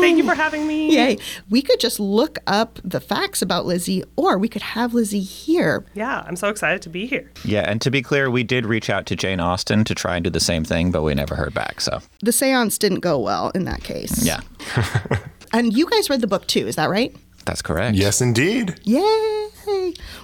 [0.00, 0.92] Thank you for having me.
[0.92, 1.18] Yay.
[1.48, 5.86] We could just look up the facts about Lizzy, or we could have Lizzy here.
[5.94, 7.30] Yeah, I'm so excited to be here.
[7.44, 10.24] Yeah, and to be clear, we did reach out to Jane Austen to try and
[10.24, 11.80] do the same thing, but we never heard back.
[11.80, 14.24] So, The seance didn't go well in that case.
[14.26, 14.40] yeah,
[15.52, 17.14] And you guys read the book too, is that right?
[17.44, 17.96] That's correct.
[17.96, 18.80] Yes, indeed.
[18.84, 19.44] Yay!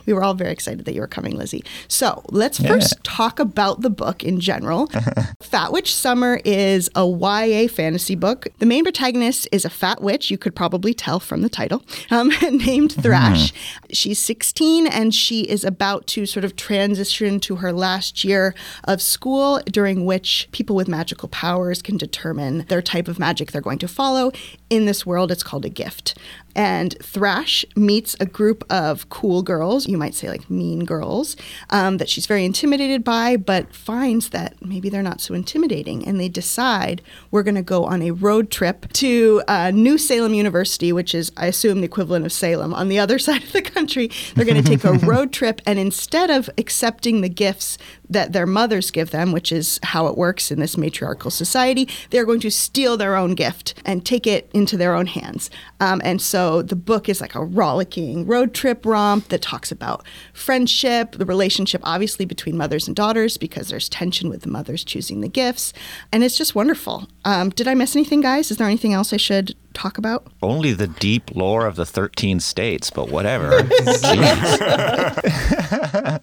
[0.06, 1.64] We were all very excited that you were coming, Lizzy.
[1.88, 4.90] So let's first talk about the book in general.
[5.40, 8.48] fat Witch Summer is a YA fantasy book.
[8.58, 12.28] The main protagonist is a fat witch, you could probably tell from the title, um,
[12.42, 13.52] named Thrash.
[13.90, 18.54] She's 16 and she is about to sort of transition to her last year
[18.84, 23.60] of school, during which people with magical powers can determine their type of magic they're
[23.60, 24.32] going to follow.
[24.68, 26.16] In this world, it's called a gift.
[26.54, 31.34] And Thrash meets a group of cool girls, you might say like mean girls,
[31.70, 36.06] um, that she's very intimidated by, but finds that maybe they're not so intimidating.
[36.06, 40.34] And they decide we're going to go on a road trip to uh, New Salem
[40.34, 43.62] University, which is, I assume, the equivalent of Salem on the other side of the
[43.62, 44.12] country.
[44.36, 45.60] They're going to take a road trip.
[45.66, 47.76] And instead of accepting the gifts
[48.08, 52.24] that their mothers give them, which is how it works in this matriarchal society, they're
[52.24, 55.50] going to steal their own gift and take it into their own hands.
[55.80, 60.04] Um, and so the book is like a rollicking road trip romp that talks about
[60.32, 65.20] friendship, the relationship obviously between mothers and daughters because there's tension with the mothers choosing
[65.20, 65.72] the gifts.
[66.12, 67.08] And it's just wonderful.
[67.24, 68.50] Um, did I miss anything, guys?
[68.50, 70.26] Is there anything else I should talk about?
[70.42, 73.50] Only the deep lore of the 13 states, but whatever.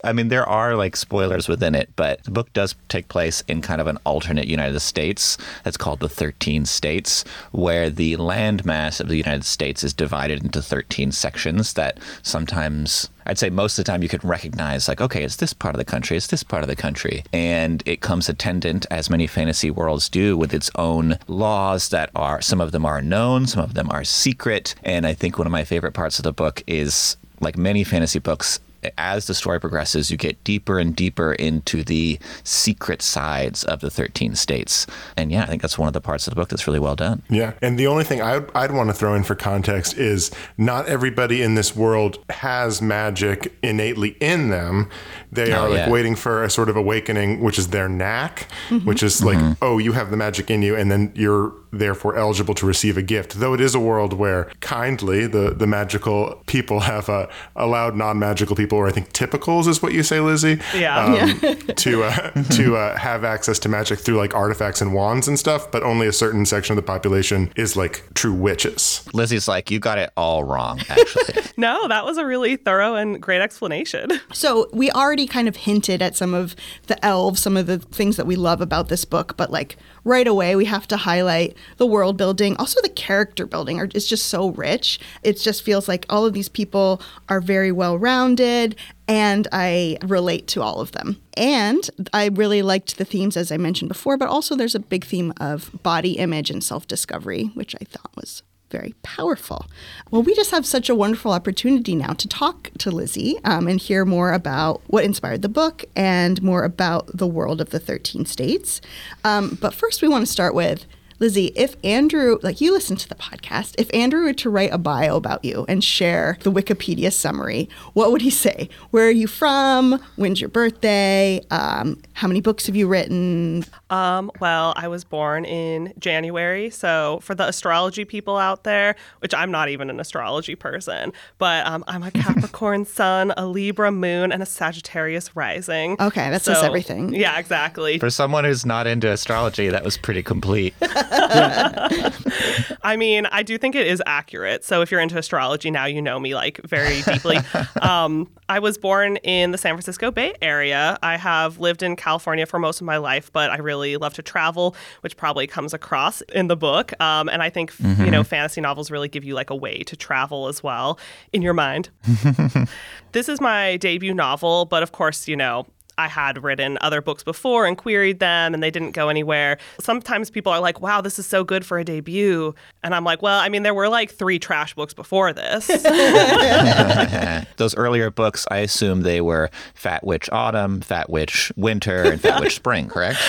[0.04, 3.62] I mean, there are like spoilers within it, but the book does take place in
[3.62, 9.08] kind of an alternate United States that's called the 13 states, where the landmass of
[9.08, 13.92] the United States is divided into 13 sections that sometimes I'd say most of the
[13.92, 16.64] time you can recognize, like, okay, it's this part of the country, it's this part
[16.64, 17.24] of the country.
[17.34, 22.42] And it comes attendant, as many fantasy worlds do, with its own laws that are,
[22.42, 24.76] some of them are known, some of them are secret.
[24.84, 28.20] And I think one of my favorite parts of the book is like many fantasy
[28.20, 28.60] books,
[28.98, 33.90] as the story progresses, you get deeper and deeper into the secret sides of the
[33.90, 34.88] 13 states.
[35.16, 36.96] And yeah, I think that's one of the parts of the book that's really well
[36.96, 37.24] done.
[37.30, 37.54] Yeah.
[37.62, 41.42] And the only thing I'd, I'd want to throw in for context is not everybody
[41.42, 44.90] in this world has magic innately in them.
[45.32, 45.90] They Oh, are like yeah.
[45.90, 48.86] waiting for a sort of awakening, which is their knack, mm-hmm.
[48.88, 49.54] which is like, mm-hmm.
[49.62, 53.02] oh, you have the magic in you, and then you're therefore eligible to receive a
[53.02, 53.40] gift.
[53.40, 58.20] Though it is a world where kindly the, the magical people have uh, allowed non
[58.20, 60.98] magical people, or I think typicals is what you say, Lizzy, Yeah.
[61.06, 61.40] um,
[61.76, 65.72] to uh, to uh, have access to magic through like artifacts and wands and stuff,
[65.72, 69.08] but only a certain section of the population is like true witches.
[69.14, 71.44] Lizzy's like, you got it all wrong, actually.
[71.60, 74.12] No, that was a really thorough and great explanation.
[74.32, 78.16] So we already kind of hinted at some of the elves, some of the things
[78.18, 79.76] that we love about this book, but like
[80.08, 84.28] right away we have to highlight the world building, also the character building is just
[84.28, 85.00] so rich.
[85.22, 88.76] It just feels like all of these people are very well rounded
[89.08, 91.22] and I relate to all of them.
[91.36, 95.06] And I really liked the themes as I mentioned before, but also there's a big
[95.06, 99.66] theme of body image and self-discovery, which I thought was very powerful.
[100.12, 103.80] Well, we just have such a wonderful opportunity now to talk to Lizzy um, and
[103.80, 108.26] hear more about what inspired the book and more about the world of the 13
[108.26, 108.82] states.
[109.24, 110.86] Um, but first, we want to start with
[111.20, 114.78] Lizzy, if Andrew, like you listen to the podcast, if Andrew were to write a
[114.78, 118.70] bio about you and share the Wikipedia summary, what would he say?
[118.92, 120.00] Where are you from?
[120.16, 121.42] When's your birthday?
[121.50, 123.66] Um, how many books have you written?
[123.90, 129.34] Um, well, I was born in January, so for the astrology people out there, which
[129.34, 134.32] I'm not even an astrology person, but um, I'm a Capricorn sun, a Libra moon,
[134.32, 135.96] and a Sagittarius rising.
[136.00, 137.14] Okay, that says So- everything.
[137.14, 137.98] Yeah, exactly.
[137.98, 140.76] For someone who's not into astrology, that was pretty complete.
[141.12, 144.64] I mean, I do think it is accurate.
[144.64, 147.38] So if you're into astrology now, you know me like very deeply.
[147.82, 150.98] um, I was born in the San Francisco Bay Area.
[151.02, 154.22] I have lived in California for most of my life, but I really love to
[154.22, 157.00] travel, which probably comes across in the book.
[157.02, 159.96] Um, and I think you know, fantasy novels really give you like a way to
[159.96, 161.00] travel as well
[161.34, 161.90] in your mind.
[163.12, 165.66] this is my debut novel, but of course, you know.
[165.98, 169.58] I had written other books before and queried them and they didn't go anywhere.
[169.80, 172.54] Sometimes people are like, wow, this is so good for a debut.
[172.84, 175.68] And I'm like, well, I mean, there were like three trash books before this.
[177.58, 182.42] Those earlier books, I assume they were Fat Witch Autumn, Fat Witch Winter, and Fat
[182.42, 183.20] Witch Spring, correct?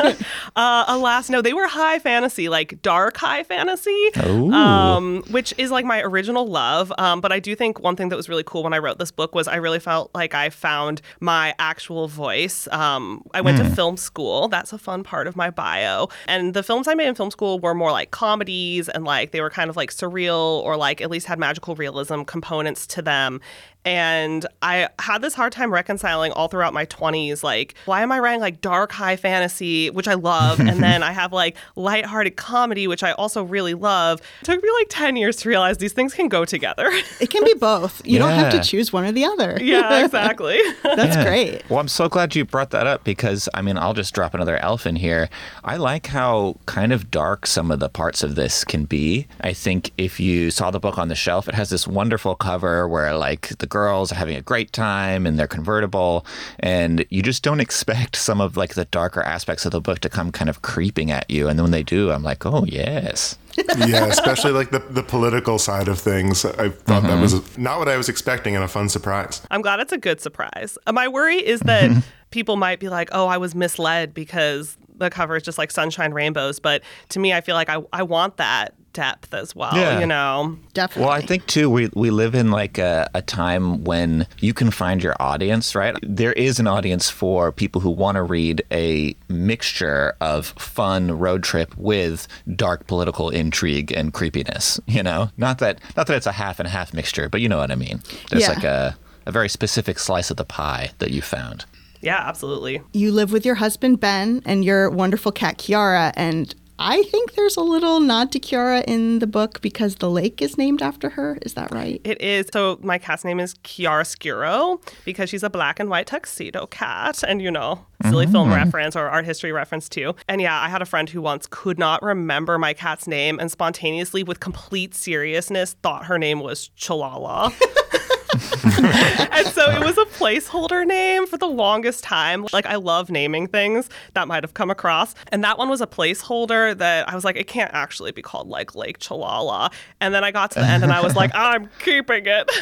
[0.56, 5.84] uh, alas, no, they were high fantasy, like dark high fantasy, um, which is like
[5.84, 6.92] my original love.
[6.98, 9.10] Um, but I do think one thing that was really cool when I wrote this
[9.10, 12.68] book was I really felt like I found my actual voice.
[12.68, 14.48] Um, I went to film school.
[14.48, 16.08] That's a fun part of my bio.
[16.26, 19.40] And the films I made in film school were more like comedies and like they
[19.40, 23.40] were kind of like surreal or like at least had magical realism components to them.
[23.84, 27.42] And I had this hard time reconciling all throughout my 20s.
[27.42, 30.60] Like, why am I writing like dark high fantasy, which I love?
[30.60, 34.20] and then I have like lighthearted comedy, which I also really love.
[34.40, 36.88] It took me like 10 years to realize these things can go together.
[37.20, 38.00] It can be both.
[38.06, 39.58] You don't have to choose one or the other.
[39.60, 40.60] yeah, exactly.
[40.82, 41.24] That's Yeah.
[41.24, 41.62] great.
[41.68, 44.56] Well, I'm so glad you brought that up because, I mean, I'll just drop another
[44.58, 45.28] elf in here.
[45.64, 49.26] I like how kind of dark some of the parts of this can be.
[49.40, 52.86] I think if you saw the book on the shelf, it has this wonderful cover
[52.88, 56.26] where, like, the girls are having a great time and they're convertible,
[56.60, 60.10] and you just don't expect some of, like, the darker aspects of the book to
[60.10, 61.48] come kind of creeping at you.
[61.48, 63.38] And then when they do, I'm like, oh, yes.
[63.56, 66.44] yeah, especially like the, the political side of things.
[66.44, 69.42] I thought that was not what I was expecting and a fun surprise.
[69.50, 70.76] I'm glad it's a good surprise.
[70.86, 75.10] Uh, My worry is that people might be like, oh, I was misled because the
[75.10, 76.60] cover is just like sunshine rainbows.
[76.60, 80.00] But to me, I feel like I, I want that depth as well, Yeah.
[80.00, 80.56] you know?
[80.74, 81.04] Definitely.
[81.06, 84.70] Well, I think too we we live in like a, a time when you can
[84.70, 85.94] find your audience, right?
[86.02, 91.42] There is an audience for people who want to read a mixture of fun road
[91.42, 92.26] trip with
[92.56, 94.80] dark political intrigue and creepiness.
[94.86, 97.58] You know, not that not that it's a half and half mixture, but you know
[97.58, 98.02] what I mean.
[98.30, 98.48] There's Yeah.
[98.54, 101.64] like a a very specific slice of the pie that you found.
[102.00, 102.82] Yeah, absolutely.
[102.92, 106.52] you live with your husband Ben and your wonderful cat Kiara, and
[106.84, 110.58] I think there's a little nod to Kiara in the book because the lake is
[110.58, 111.38] named after her.
[111.42, 112.00] Is that right?
[112.02, 112.46] It is.
[112.52, 117.22] So my cat's name is Kiara Skuro because she's a black and white tuxedo cat.
[117.22, 118.56] And, you know, silly film mm-hmm.
[118.56, 120.16] reference or art history reference too.
[120.28, 123.48] And yeah, I had a friend who once could not remember my cat's name and
[123.48, 127.54] spontaneously, with complete seriousness, thought her name was Chalala.
[129.32, 132.46] and so it was a placeholder name for the longest time.
[132.52, 135.14] Like I love naming things that might have come across.
[135.30, 138.48] And that one was a placeholder that I was like, it can't actually be called
[138.48, 139.72] like Lake Chalala.
[140.00, 142.50] And then I got to the end and I was like, I'm keeping it.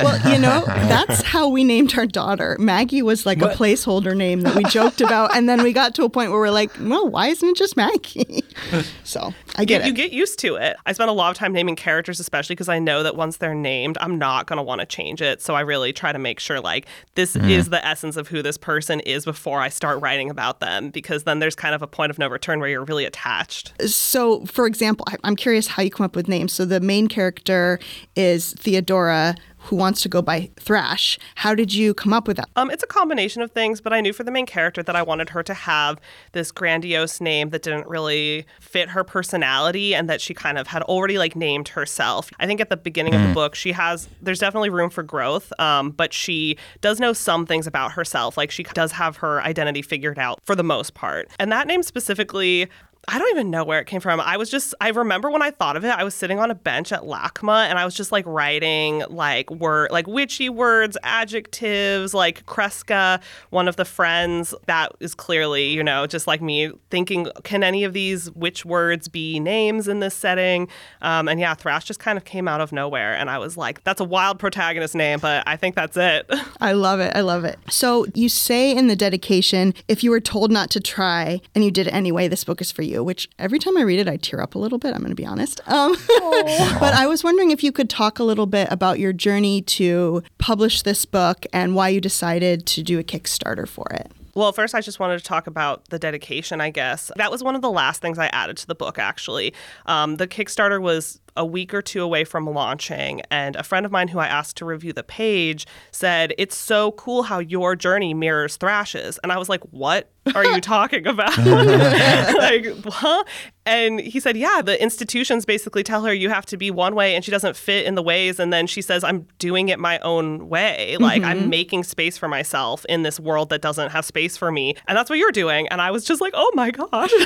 [0.00, 2.56] Well, you know, that's how we named our daughter.
[2.58, 5.34] Maggie was like a placeholder name that we joked about.
[5.36, 7.76] And then we got to a point where we're like, well, why isn't it just
[7.76, 8.42] Maggie?
[9.04, 9.86] So I get you it.
[9.88, 10.76] You get used to it.
[10.86, 13.54] I spend a lot of time naming characters, especially because I know that once they're
[13.54, 15.42] named, I'm not going to want to change it.
[15.42, 17.48] So I really try to make sure like this mm-hmm.
[17.48, 21.24] is the essence of who this person is before I start writing about them, because
[21.24, 23.72] then there's kind of a point of no return where you're really attached.
[23.88, 26.52] So, for example, I- I'm curious how you come up with names.
[26.52, 27.78] So the main character
[28.16, 31.18] is Theodora, who wants to go by Thrash.
[31.36, 32.48] How did you come up with that?
[32.56, 35.02] Um, it's a combination of things, but I knew for the main character that I
[35.02, 35.98] wanted her to have
[36.32, 40.82] this grandiose name that didn't really fit her personality and that she kind of had
[40.82, 42.30] already like named herself.
[42.38, 45.52] I think at the beginning of the book, she has there's definitely room for growth,
[45.58, 48.36] um, but she does know some things about herself.
[48.36, 51.28] Like she does have her identity figured out for the most part.
[51.38, 52.68] And that name specifically,
[53.08, 54.20] I don't even know where it came from.
[54.20, 56.54] I was just, I remember when I thought of it, I was sitting on a
[56.54, 62.14] bench at LACMA and I was just like writing like word, like witchy words, adjectives,
[62.14, 67.28] like Kreska, one of the friends that is clearly, you know, just like me thinking,
[67.42, 70.68] can any of these witch words be names in this setting?
[71.02, 73.14] Um, and yeah, Thrash just kind of came out of nowhere.
[73.14, 76.30] And I was like, that's a wild protagonist name, but I think that's it.
[76.60, 77.14] I love it.
[77.14, 77.58] I love it.
[77.68, 81.70] So you say in the dedication, if you were told not to try and you
[81.70, 84.16] did it anyway, this book is for you, which every time I read it, I
[84.16, 84.94] tear up a little bit.
[84.94, 85.60] I'm going to be honest.
[85.66, 89.62] Um, but I was wondering if you could talk a little bit about your journey
[89.62, 94.12] to publish this book and why you decided to do a Kickstarter for it.
[94.34, 97.10] Well, first, I just wanted to talk about the dedication, I guess.
[97.16, 99.54] That was one of the last things I added to the book, actually.
[99.86, 103.92] Um, the Kickstarter was a week or two away from launching, and a friend of
[103.92, 108.14] mine who I asked to review the page said, It's so cool how your journey
[108.14, 109.18] mirrors Thrash's.
[109.22, 111.36] And I was like, What are you talking about?
[111.38, 113.24] like, huh?
[113.66, 117.14] And he said, Yeah, the institutions basically tell her you have to be one way
[117.14, 118.38] and she doesn't fit in the ways.
[118.38, 120.96] And then she says, I'm doing it my own way.
[121.00, 124.76] Like, I'm making space for myself in this world that doesn't have space for me.
[124.86, 125.68] And that's what you're doing.
[125.68, 127.10] And I was just like, Oh my gosh.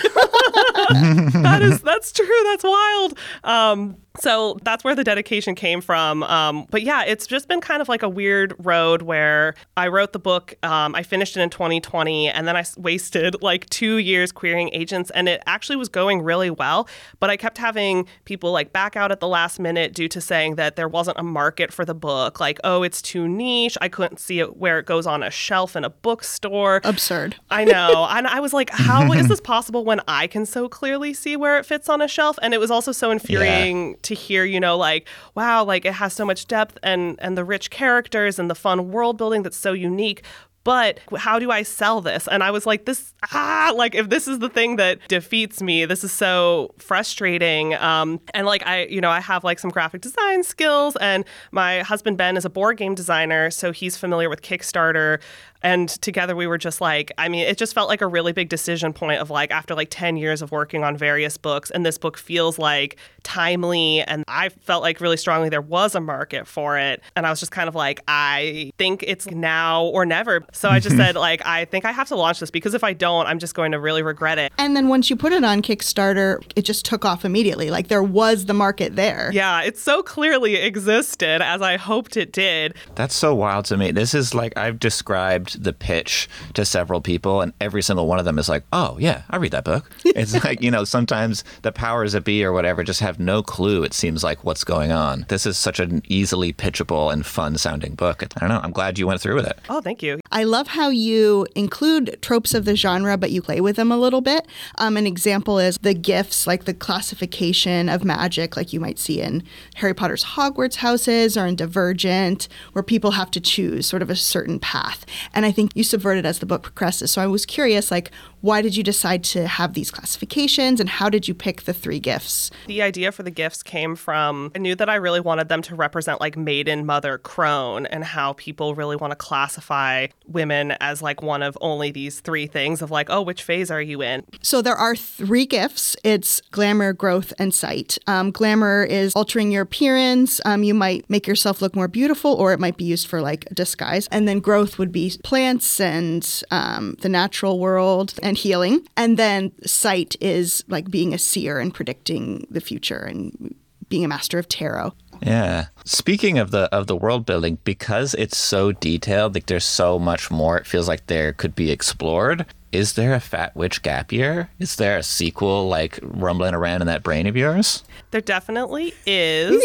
[1.43, 2.43] that is, that's true.
[2.45, 3.19] That's wild.
[3.45, 6.23] Um, so that's where the dedication came from.
[6.25, 10.13] Um, but yeah, it's just been kind of like a weird road where I wrote
[10.13, 14.33] the book, um, I finished it in 2020, and then I wasted like two years
[14.33, 16.89] querying agents, and it actually was going really well.
[17.21, 20.57] But I kept having people like back out at the last minute due to saying
[20.57, 22.41] that there wasn't a market for the book.
[22.41, 23.79] Like, oh, it's too niche.
[23.81, 26.81] I couldn't see it where it goes on a shelf in a bookstore.
[26.85, 27.37] Absurd.
[27.51, 28.07] I know.
[28.19, 31.57] And I was like, how is this possible when I can so clearly see where
[31.59, 32.37] it fits on a shelf?
[32.43, 36.13] And it was also so infuriating to hear, you know, like, wow, like it has
[36.13, 39.73] so much depth and and the rich characters and the fun world building that's so
[39.73, 40.23] unique.
[40.65, 42.29] But how do I sell this?
[42.29, 45.87] And I was like, this, ah, like if this is the thing that defeats me,
[45.87, 47.75] this is so frustrating.
[47.77, 51.81] Um, and like I, you know, I have like some graphic design skills, and my
[51.81, 55.21] husband Ben is a board game designer, so he's familiar with Kickstarter.
[55.63, 58.49] And together we were just like, I mean, it just felt like a really big
[58.49, 61.99] decision point of like after like 10 years of working on various books, and this
[61.99, 64.03] book feels like timely.
[64.03, 67.03] And I felt like really strongly there was a market for it.
[67.17, 70.45] And I was just kind of like, I think it's now or never.
[70.53, 72.93] So I just said, like, I think I have to launch this because if I
[72.93, 74.53] don't, I'm just going to really regret it.
[74.59, 77.71] And then once you put it on Kickstarter, it just took off immediately.
[77.71, 79.31] Like there was the market there.
[79.33, 82.75] Yeah, it so clearly existed as I hoped it did.
[82.95, 83.91] That's so wild to me.
[83.91, 88.25] This is like I've described the pitch to several people, and every single one of
[88.25, 91.73] them is like, "Oh yeah, I read that book." it's like you know, sometimes the
[91.73, 93.83] powers that be or whatever just have no clue.
[93.83, 95.27] It seems like what's going on.
[95.29, 98.23] This is such an easily pitchable and fun-sounding book.
[98.23, 98.61] I don't know.
[98.63, 99.59] I'm glad you went through with it.
[99.69, 100.21] Oh, thank you.
[100.31, 103.97] I love how you include tropes of the genre, but you play with them a
[103.97, 104.47] little bit.
[104.77, 109.21] Um, an example is the gifts, like the classification of magic, like you might see
[109.21, 109.43] in
[109.77, 114.17] Harry Potter's Hogwarts houses or in Divergent, where people have to choose sort of a
[114.17, 115.05] certain path.
[115.39, 117.13] And I think you subverted as the book progresses.
[117.13, 118.11] So I was curious, like,
[118.41, 122.01] why did you decide to have these classifications, and how did you pick the three
[122.01, 122.51] gifts?
[122.67, 125.77] The idea for the gifts came from I knew that I really wanted them to
[125.77, 131.23] represent like maiden, mother, crone, and how people really want to classify women as like
[131.23, 134.25] one of only these three things of like, oh, which phase are you in?
[134.43, 135.97] So there are three gifts.
[136.03, 137.97] It's glamour, growth, and sight.
[138.09, 140.41] Um, glamour is altering your appearance.
[140.45, 143.47] Um, you might make yourself look more beautiful, or it might be used for like
[143.55, 144.09] disguise.
[144.13, 148.81] And then growth would be plants and um, the natural world and healing.
[148.97, 153.55] And then sight is like being a seer and predicting the future and
[153.91, 154.95] being a master of tarot.
[155.21, 155.67] Yeah.
[155.85, 160.31] Speaking of the of the world building, because it's so detailed, like there's so much
[160.31, 160.57] more.
[160.57, 162.47] It feels like there could be explored.
[162.73, 164.49] Is there a Fat Witch gap year?
[164.59, 167.83] Is there a sequel like rumbling around in that brain of yours?
[168.13, 169.63] There definitely is.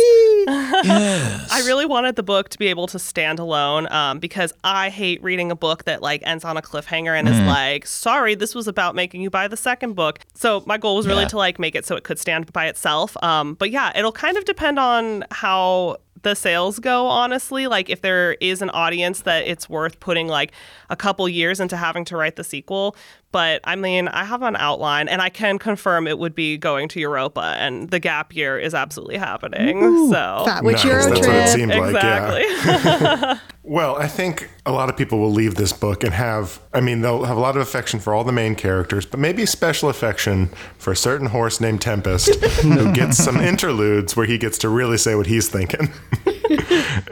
[0.84, 1.48] yes.
[1.52, 5.22] I really wanted the book to be able to stand alone um, because I hate
[5.24, 8.68] reading a book that like ends on a cliffhanger and is like, sorry, this was
[8.68, 10.20] about making you buy the second book.
[10.34, 11.28] So my goal was really Yeah.
[11.30, 13.16] to like make it so it could stand by itself.
[13.24, 18.00] Um, but yeah, it'll kind of depend on how the sales go honestly like if
[18.02, 20.54] there is an audience that it's worth putting like
[20.89, 22.96] a couple years into having to write the sequel
[23.34, 26.88] but i mean i have an outline and i can confirm it would be going
[26.88, 31.27] to europa and the gap year is absolutely happening so Fat Witch Nice, Euro that's
[31.27, 31.47] what it trip.
[31.49, 31.93] seemed like.
[31.95, 33.39] Yeah.
[33.65, 36.99] Well, I think a lot of people will leave this book and have, I mean,
[36.99, 40.47] they'll have a lot of affection for all the main characters, but maybe special affection
[40.77, 44.97] for a certain horse named Tempest who gets some interludes where he gets to really
[44.97, 45.88] say what he's thinking.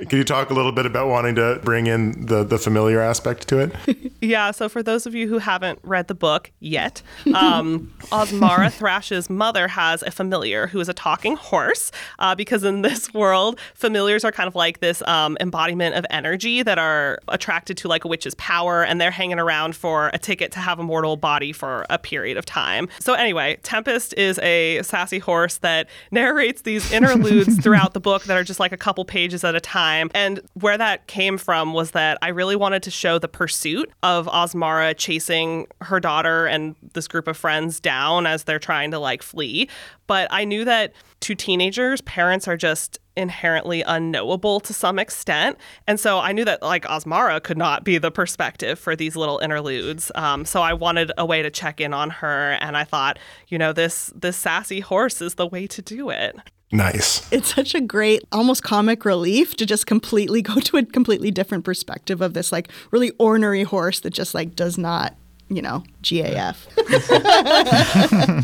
[0.10, 3.48] Can you talk a little bit about wanting to bring in the, the familiar aspect
[3.48, 4.12] to it?
[4.20, 7.02] Yeah, so for those of you who haven't read the book yet,
[7.34, 11.90] um, Osmara Thrash's mother has a familiar who is a talking horse,
[12.20, 16.64] uh, because in this world, familiars are kind of like this um, embodiment of energy
[16.64, 20.52] that are attracted to like a witch's power, and they're hanging around for a ticket
[20.52, 22.90] to have a mortal body for a period of time.
[23.00, 28.38] So anyway, Tempest is a sassy horse that narrates these interludes throughout the book that
[28.38, 30.12] are just like a couple pages at a time.
[30.14, 34.28] And where that came from was that I really wanted to show the pursuit of
[34.28, 39.24] Osmara chasing her daughter and this group of friends down as they're trying to like
[39.24, 39.70] flee.
[40.08, 45.58] But I knew that to teenagers, parents are just inherently unknowable to some extent.
[45.88, 49.40] And so I knew that like Osmara could not be the perspective for these little
[49.40, 50.12] interludes.
[50.16, 52.58] Um, so I wanted a way to check in on her.
[52.62, 56.36] And I thought, you know, this this sassy horse is the way to do it.
[56.72, 57.30] Nice.
[57.34, 61.66] It's such a great, almost comic relief to just completely go to a completely different
[61.66, 65.16] perspective of this like really ornery horse that just like does not,
[65.52, 66.66] you know, GAF.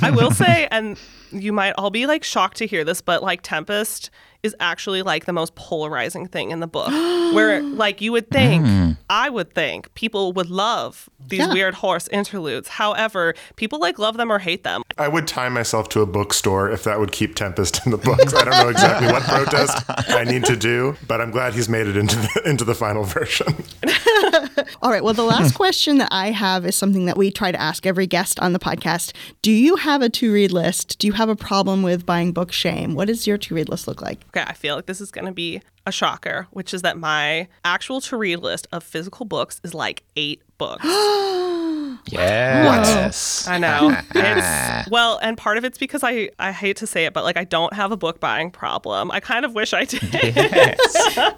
[0.03, 0.99] I will say, and
[1.31, 4.09] you might all be like shocked to hear this, but like Tempest
[4.43, 6.87] is actually like the most polarizing thing in the book.
[7.33, 8.97] where like you would think, mm.
[9.09, 11.53] I would think people would love these Yeah.
[11.53, 12.67] weird horse interludes.
[12.67, 14.83] However, people like love them or hate them.
[14.97, 18.33] I would tie myself to a bookstore if that would keep Tempest in the books.
[18.33, 21.87] I don't know exactly what protest I need to do, but I'm glad he's made
[21.87, 23.47] it into the, into the final version.
[24.81, 25.03] All right.
[25.03, 28.07] Well, the last question that I have is something that we try to ask every
[28.07, 29.13] guest on the podcast.
[29.41, 30.99] Do you have a to read list?
[30.99, 32.95] Do you have a problem with buying book shame?
[32.95, 34.19] What does your to read list look like?
[34.29, 37.47] Okay, I feel like this is going to be a shocker, which is that my
[37.63, 40.85] actual to read list of physical books is like eight books.
[42.09, 43.45] Yes.
[43.45, 43.53] What?
[43.53, 43.97] I know.
[44.15, 47.37] It's well, and part of it's because I I hate to say it, but like
[47.37, 49.11] I don't have a book buying problem.
[49.11, 50.01] I kind of wish I did.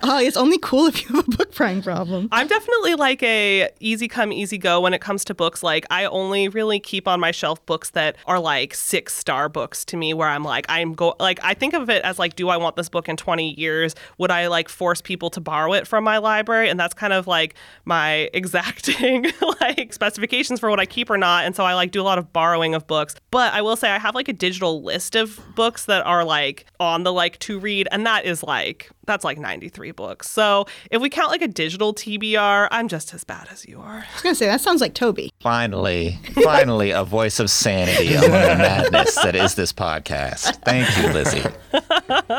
[0.01, 2.29] Oh, it's only cool if you have a book buying problem.
[2.31, 5.61] I'm definitely like a easy come easy go when it comes to books.
[5.63, 9.83] Like I only really keep on my shelf books that are like six star books
[9.85, 12.49] to me where I'm like I'm go like I think of it as like do
[12.49, 13.95] I want this book in 20 years?
[14.17, 16.69] Would I like force people to borrow it from my library?
[16.69, 17.55] And that's kind of like
[17.85, 19.08] my exacting
[19.61, 21.45] like specifications for what I keep or not.
[21.45, 23.15] And so I like do a lot of borrowing of books.
[23.31, 26.65] But I will say I have like a digital list of books that are like
[26.79, 30.29] on the like to read and that is like that's like 93 books.
[30.29, 34.05] So if we count like a digital TBR, I'm just as bad as you are.
[34.07, 35.31] I was going to say, that sounds like Toby.
[35.41, 40.63] Finally, finally, a voice of sanity among the madness that is this podcast.
[40.63, 41.43] Thank you, Lizzy.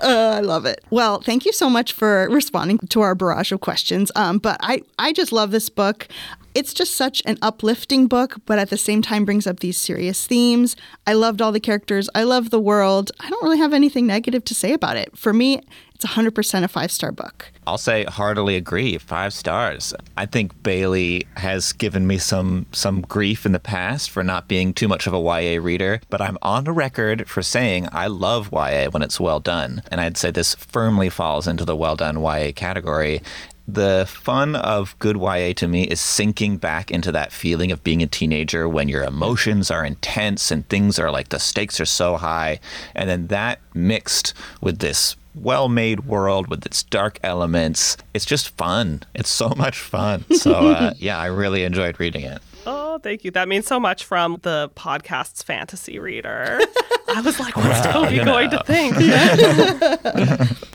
[0.00, 0.84] Uh, I love it.
[0.90, 4.12] Well, thank you so much for responding to our barrage of questions.
[4.14, 6.06] Um, but I, I just love this book.
[6.54, 10.26] It's just such an uplifting book, but at the same time brings up these serious
[10.26, 10.76] themes.
[11.06, 12.08] I loved all the characters.
[12.14, 13.10] I love the world.
[13.20, 15.16] I don't really have anything negative to say about it.
[15.16, 15.60] For me,
[15.98, 17.50] it's 100% a five star book.
[17.66, 18.98] I'll say heartily agree.
[18.98, 19.92] Five stars.
[20.16, 24.72] I think Bailey has given me some some grief in the past for not being
[24.72, 28.50] too much of a YA reader, but I'm on the record for saying I love
[28.52, 32.22] YA when it's well done, and I'd say this firmly falls into the well done
[32.22, 33.20] YA category.
[33.66, 38.02] The fun of good YA to me is sinking back into that feeling of being
[38.02, 42.16] a teenager when your emotions are intense and things are like the stakes are so
[42.16, 42.60] high.
[42.94, 44.32] And then that mixed
[44.62, 47.96] with this well made world with its dark elements.
[48.14, 49.02] It's just fun.
[49.14, 50.24] It's so much fun.
[50.34, 52.40] So, uh, yeah, I really enjoyed reading it.
[52.66, 53.30] Oh, thank you.
[53.30, 56.60] That means so much from the podcast's fantasy reader.
[57.08, 58.58] I was like, what's Toby you going know.
[58.58, 58.96] to think?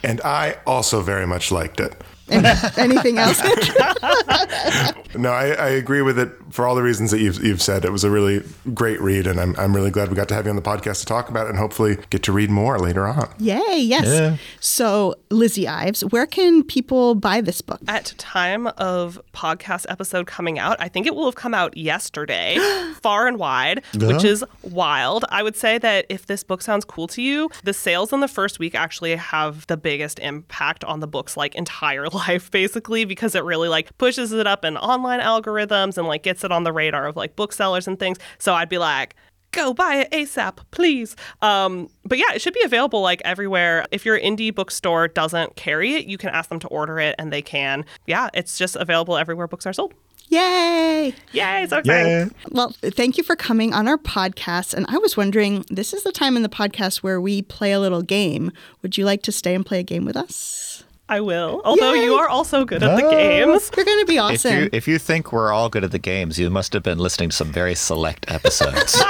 [0.03, 1.93] And I also very much liked it.
[2.33, 3.41] Any, anything else?
[5.15, 7.85] No, I, I agree with it for all the reasons that you've, you've said.
[7.85, 10.45] It was a really great read, and I'm, I'm really glad we got to have
[10.45, 13.05] you on the podcast to talk about it and hopefully get to read more later
[13.07, 13.31] on.
[13.39, 13.77] Yay!
[13.77, 14.39] Yes.
[14.59, 17.79] So, Lizzy Ives, where can people buy this book?
[17.87, 22.57] At time of podcast episode coming out, I think it will have come out yesterday,
[23.01, 25.25] far and wide, which is wild.
[25.29, 28.27] I would say that if this book sounds cool to you, the sales in the
[28.27, 33.35] first week actually have the biggest impact on the book's like entire life, basically, because
[33.35, 36.73] it really like pushes it up in online algorithms and like gets it on the
[36.73, 38.17] radar of like booksellers and things.
[38.37, 39.15] So I'd be like,
[39.51, 41.15] go buy it ASAP, please.
[41.41, 43.85] Um, but yeah, it should be available like everywhere.
[43.91, 47.31] If your indie bookstore doesn't carry it, you can ask them to order it and
[47.31, 47.85] they can.
[48.05, 49.93] Yeah, it's just available everywhere books are sold.
[50.29, 51.13] Yay!
[51.31, 52.33] Yay, so exciting.
[52.49, 54.73] Well, thank you for coming on our podcast.
[54.73, 57.79] And I was wondering, this is the time in the podcast where we play a
[57.79, 58.51] little game.
[58.81, 60.72] Would you like to stay and play a game with us?
[61.09, 61.61] I will.
[61.65, 62.05] Although Yay.
[62.05, 63.69] you are also good at the ah, games.
[63.75, 64.55] You're going to be If awesome.
[64.55, 67.29] you if you think we're all good at the games, you must have been listening
[67.29, 68.95] to some very select episodes.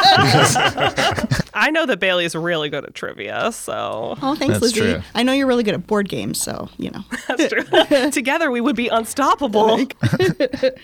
[1.54, 4.80] I know that Bailey's really good at trivia, so Oh, thanks, That's Lizzy.
[4.82, 5.02] true.
[5.14, 7.04] I know you're really good at board games, so you know.
[7.28, 8.10] that's true.
[8.12, 9.88] Together we would be unstoppable.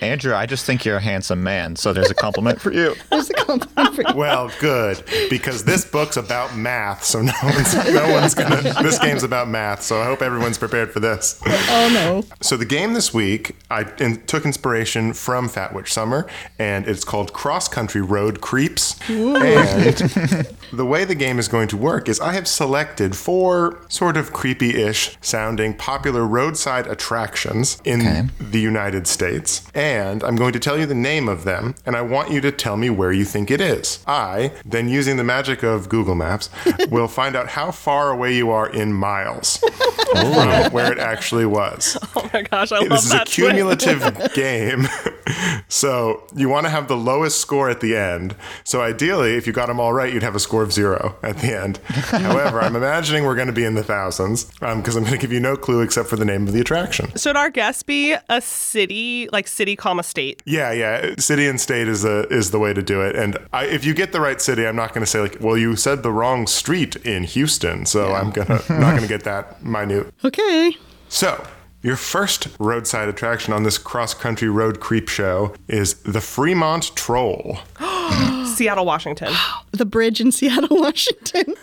[0.01, 2.95] Andrew, I just think you're a handsome man, so there's a compliment for you.
[3.09, 4.15] There's a compliment for you.
[4.15, 8.61] Well, good, because this book's about math, so no one's, no one's gonna.
[8.83, 11.41] This game's about math, so I hope everyone's prepared for this.
[11.45, 12.23] Oh, oh no.
[12.41, 16.27] So the game this week, I in, took inspiration from Fat Witch Summer,
[16.57, 18.99] and it's called Cross Country Road Creeps.
[19.09, 24.17] And the way the game is going to work is I have selected four sort
[24.17, 28.23] of creepy-ish sounding popular roadside attractions in Okay.
[28.39, 32.01] the United States, and I'm going to tell you the name of them, and I
[32.01, 34.03] want you to tell me where you think it is.
[34.07, 36.49] I, then using the magic of Google Maps,
[36.89, 39.69] will find out how far away you are in miles from
[40.15, 40.69] oh.
[40.71, 44.87] where it actually was Oh my gosh, I love this is a cumulative game.
[45.67, 48.35] so you want to have the lowest score at the end.
[48.63, 51.37] So ideally, if you got them all right, you'd have a score of zero at
[51.37, 51.77] the end.
[51.87, 55.19] However, I'm imagining we're going to be in the thousands um, because I'm going to
[55.19, 57.15] give you no clue except for the name of the attraction.
[57.15, 60.41] Should our guess be a city, like city, comma state?
[60.45, 61.15] Yeah, yeah.
[61.17, 63.15] City and state is the is the way to do it.
[63.15, 65.57] And I, if you get the right city, I'm not going to say like, well,
[65.57, 69.63] you said the wrong street in Houston, so I'm gonna not going to get that
[69.63, 70.13] minute.
[70.23, 70.75] Okay.
[71.09, 71.43] So,
[71.81, 77.57] your first roadside attraction on this cross country road creep show is the Fremont Troll.
[78.55, 79.33] Seattle, Washington.
[79.71, 81.55] The bridge in Seattle, Washington.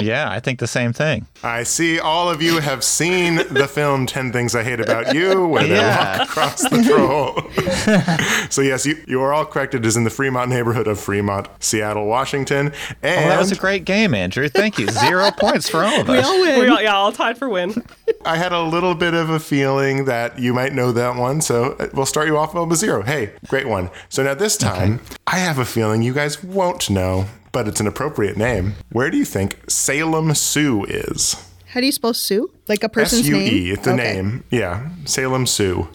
[0.00, 1.26] Yeah, I think the same thing.
[1.42, 5.46] I see all of you have seen the film 10 Things I Hate About You,
[5.48, 6.18] where they Yeah.
[6.18, 8.48] walk across the troll.
[8.50, 9.74] so, yes, you, you are all correct.
[9.74, 12.72] It is in the Fremont neighborhood of Fremont, Seattle, Washington.
[13.02, 14.48] And Oh, that was a great game, Andrew.
[14.48, 14.88] Thank you.
[14.88, 16.16] Zero points for all of us.
[16.16, 16.60] We all win.
[16.60, 17.74] We all, yeah, all tied for win.
[18.24, 21.72] I had a little bit of a feeling that you might know that one, so
[21.78, 23.02] uh, we'll start you off with zero.
[23.02, 23.90] Hey, great one.
[24.08, 27.86] So now this time, I have a feeling you guys won't know, but it's an
[27.86, 28.74] appropriate name.
[28.92, 31.36] Where do you think Salem Sue is?
[31.68, 32.50] How do you spell Sue?
[32.68, 33.52] Like a person's S U name?
[33.54, 33.70] E.
[33.70, 34.14] It's the Okay.
[34.14, 34.44] name.
[34.50, 35.88] Yeah, Salem Sue.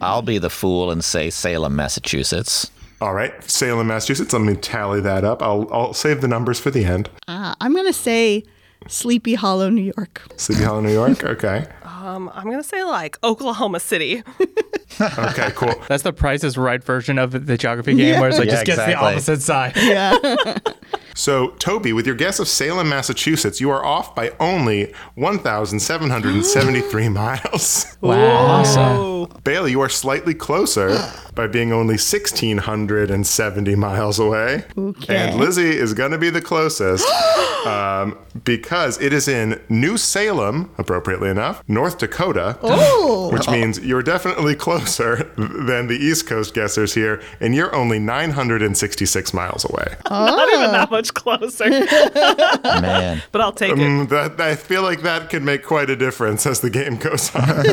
[0.00, 2.70] I'll be the fool and say Salem, Massachusetts.
[3.00, 4.32] All right, Salem, Massachusetts.
[4.32, 5.42] Let me tally that up.
[5.42, 7.10] I'll, I'll save the numbers for the end.
[7.28, 8.44] Uh, I'm going to say
[8.88, 10.22] Sleepy Hollow, New York.
[10.36, 11.22] Sleepy Hollow, New York.
[11.34, 11.66] Okay.
[11.84, 14.22] Um, I'm gonna say like Oklahoma City.
[15.00, 15.74] Okay, cool.
[15.88, 18.66] That's the Price is Right version of the geography game, where it's like Yeah, just
[18.66, 19.76] gets the opposite side.
[21.16, 27.96] So, Toby, with your guess of Salem, Massachusetts, you are off by only 1,773 miles.
[28.00, 29.28] Wow.
[29.44, 30.98] Bailey, you are slightly closer
[31.34, 34.64] by being only 1,670 miles away.
[34.76, 35.16] Okay.
[35.16, 37.06] And Lizzy is going to be the closest
[37.66, 43.30] um, because it is in New Salem, appropriately enough, North Dakota, Oh.
[43.32, 49.32] which means you're definitely closer than the East Coast guessers here, and you're only 966
[49.32, 49.94] miles away.
[50.10, 53.22] Not even that much closer, Man.
[53.32, 53.78] but I'll take it.
[53.78, 57.34] Mm, that, I feel like that could make quite a difference as the game goes
[57.34, 57.64] on.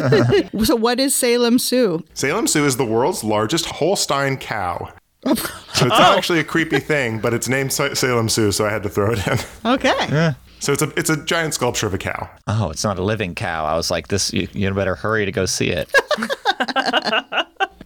[0.65, 2.03] So, what is Salem Sue?
[2.13, 4.91] Salem Sue is the world's largest Holstein cow.
[5.25, 8.83] So it's not actually a creepy thing, but it's named Salem Sue, so I had
[8.83, 9.37] to throw it in.
[9.65, 10.33] Okay.
[10.59, 12.29] So it's a it's a giant sculpture of a cow.
[12.47, 13.65] Oh, it's not a living cow.
[13.65, 14.31] I was like, this.
[14.31, 15.91] You, you better hurry to go see it.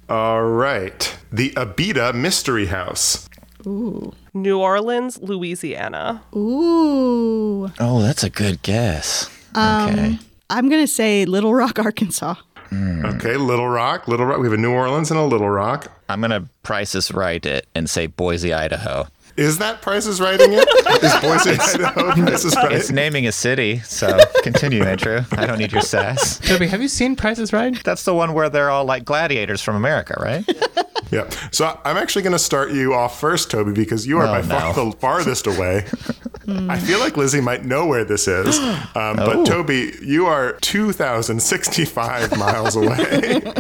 [0.10, 3.28] All right, the Abita Mystery House.
[3.66, 6.24] New Orleans, Louisiana.
[6.36, 7.72] Ooh.
[7.80, 9.30] Oh, that's a good guess.
[9.56, 10.20] Um, okay.
[10.50, 12.36] I'm going to say Little Rock, Arkansas.
[12.70, 13.06] Hmm.
[13.06, 14.40] Okay, Little Rock, Little Rock.
[14.40, 15.92] We have a New Orleans and a Little Rock.
[16.10, 19.08] I'm gonna price this right it and say Boise, Idaho.
[19.38, 20.68] Is that Price is writing it?
[21.04, 21.52] Is Boise,
[21.90, 22.72] Idaho, Price is right?
[22.72, 25.22] It's naming a city, so continue, Andrew.
[25.34, 26.40] I don't need your sass.
[26.40, 27.82] Toby, have you seen Price is Right?
[27.84, 30.46] That's the one where they're all like gladiators from America, right?
[31.16, 31.30] Yeah.
[31.52, 34.42] So I'm actually going to start you off first, Toby, because you are Oh, by
[34.42, 35.86] far the farthest away.
[36.70, 38.60] I feel like Lizzy might know where this is,
[38.96, 39.46] um, but Oh.
[39.46, 43.42] Toby, you are 2,065 miles away.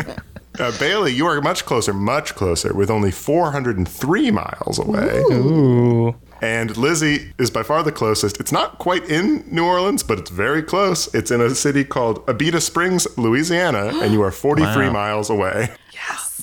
[0.58, 5.20] Uh, Bailey, you are much closer, much closer, with only 403 miles away.
[5.34, 6.16] Ooh.
[6.42, 8.40] And Lizzy is by far the closest.
[8.40, 11.14] It's not quite in New Orleans, but it's very close.
[11.14, 14.94] It's in a city called Abita Springs, Louisiana, and you are 43 Wow.
[14.94, 15.72] miles away.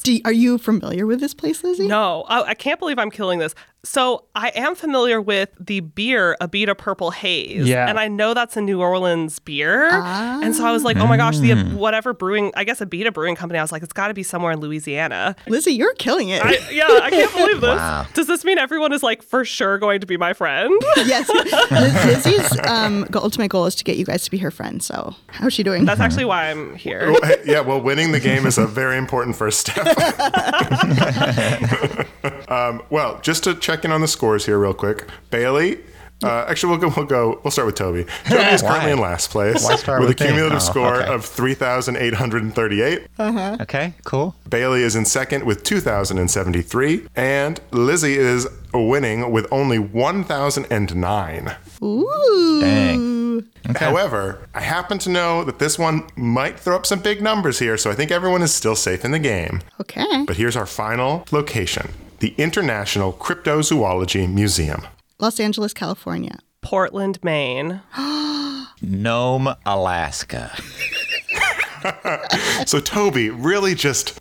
[0.03, 1.87] Do, are you familiar with this place, Lizzy?
[1.87, 3.55] No, I, I can't believe I'm killing this.
[3.85, 7.89] So I am familiar with the beer Abita Purple Haze, Yeah.
[7.89, 9.89] and I know that's a New Orleans beer.
[9.91, 11.73] And so I was like, oh my gosh, the Mm.
[11.75, 13.59] whatever brewing, I guess Abita Brewing Company.
[13.59, 15.35] I was like, it's got to be somewhere in Louisiana.
[15.49, 16.41] Lizzy, you're killing it.
[16.45, 17.73] I, yeah, I can't believe this.
[17.83, 18.07] Wow.
[18.15, 20.73] Does this mean everyone is like for sure going to be my friend?
[20.99, 21.29] yes.
[21.29, 24.81] Liz- Lizzy's um, ultimate goal is to get you guys to be her friend.
[24.83, 25.85] So, how's she doing?
[25.87, 27.15] That's actually why I'm here.
[27.45, 29.87] Yeah, well, winning the game is a very important first step.
[32.51, 35.79] um, well, just to check in on the scores here, real quick, Bailey.
[36.23, 36.95] Uh, actually, we'll go.
[36.97, 37.41] We'll go.
[37.43, 38.05] We'll start with Toby.
[38.27, 41.13] Toby is currently in last place with, with a cumulative Oh, score okay.
[41.13, 43.09] of three thousand eight hundred and thirty-eight.
[43.19, 44.37] Okay, cool.
[44.49, 49.81] Bailey is in second with two thousand and seventy-three, and Lizzy is winning with only
[49.81, 51.57] one thousand and nine.
[51.83, 52.61] Ooh.
[52.61, 53.49] Dang.
[53.77, 57.77] However, I happen to know that this one might throw up some big numbers here,
[57.77, 59.61] so I think everyone is still safe in the game.
[59.81, 60.25] Okay.
[60.27, 61.93] But here's our final location
[62.23, 64.83] the International Cryptozoology Museum.
[65.19, 66.39] Los Angeles, California.
[66.61, 67.83] Portland, Maine.
[68.81, 70.57] Nome, Alaska.
[72.65, 74.21] So, Toby, really just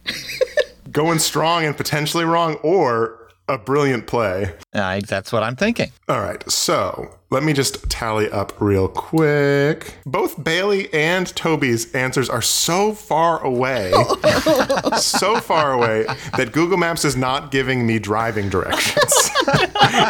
[0.91, 4.53] going strong and potentially wrong, or a brilliant play.
[4.73, 5.91] I, that's what I'm thinking.
[6.07, 9.97] All right, so let me just tally up real quick.
[10.05, 13.91] Both Bailey and Toby's answers are so far away,
[14.97, 16.05] so far away
[16.37, 19.13] that Google Maps is not giving me driving directions.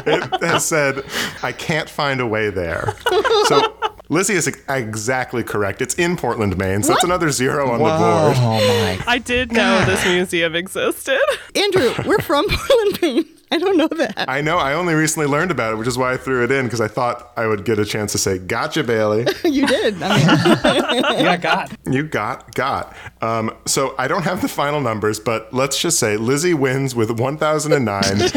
[0.06, 1.04] it has said,
[1.44, 2.96] I can't find a way there.
[3.46, 3.76] So
[4.12, 5.82] Lizzy is exactly correct.
[5.82, 8.36] It's in Portland, Maine, so that's another zero on the board.
[8.36, 9.02] Oh my.
[9.08, 11.18] I did know this museum existed.
[11.56, 13.26] Andrew, we're from Portland, Maine.
[13.52, 14.30] I don't know that.
[14.30, 14.58] I know.
[14.58, 16.88] I only recently learned about it, which is why I threw it in because I
[16.88, 20.02] thought I would get a chance to say, "Gotcha, Bailey." you did.
[20.02, 21.72] I mean, Yeah, got.
[21.86, 22.96] You got got.
[23.22, 27.20] Um, so I don't have the final numbers, but let's just say Lizzy wins with
[27.20, 28.32] 1,009.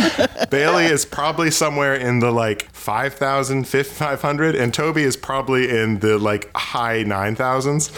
[0.50, 6.18] Bailey is probably somewhere in the like 5,000, 500, and Toby is probably in the
[6.18, 7.90] like high 9,000s.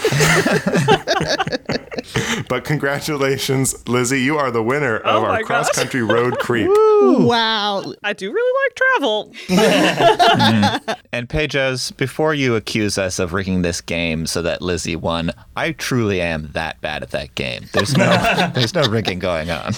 [2.49, 4.21] but congratulations, Lizzy.
[4.21, 6.69] You are the winner of Oh our cross country road creep.
[6.71, 7.95] wow.
[8.03, 9.33] I do really like travel.
[9.47, 10.99] Mm.
[11.13, 15.73] And Pejos, before you accuse us of rigging this game so that Lizzy won, I
[15.73, 17.69] truly am that bad at that game.
[17.73, 19.73] There's no, there's no rigging going on.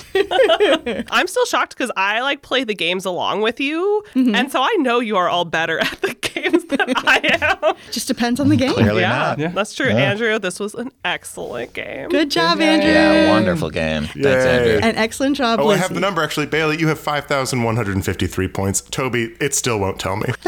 [1.10, 4.34] I'm still shocked because I like play the games along with you, mm-hmm.
[4.34, 7.57] and so I know you are all better at the games than I am.
[7.92, 8.72] Just depends on the game.
[8.72, 9.54] Clearly yeah, not.
[9.54, 10.38] that's true, Andrew.
[10.38, 12.08] This was an excellent game.
[12.08, 12.90] Good job, Andrew.
[12.90, 14.04] Yeah, wonderful game.
[14.04, 14.58] Thanks, Yay.
[14.58, 14.88] Andrew.
[14.88, 16.46] An excellent job, Oh, I have the number actually.
[16.46, 18.80] Bailey, you have 5,153 points.
[18.82, 20.26] Toby, it still won't tell me.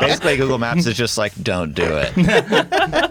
[0.00, 2.12] Basically, Google Maps is just like, don't do it.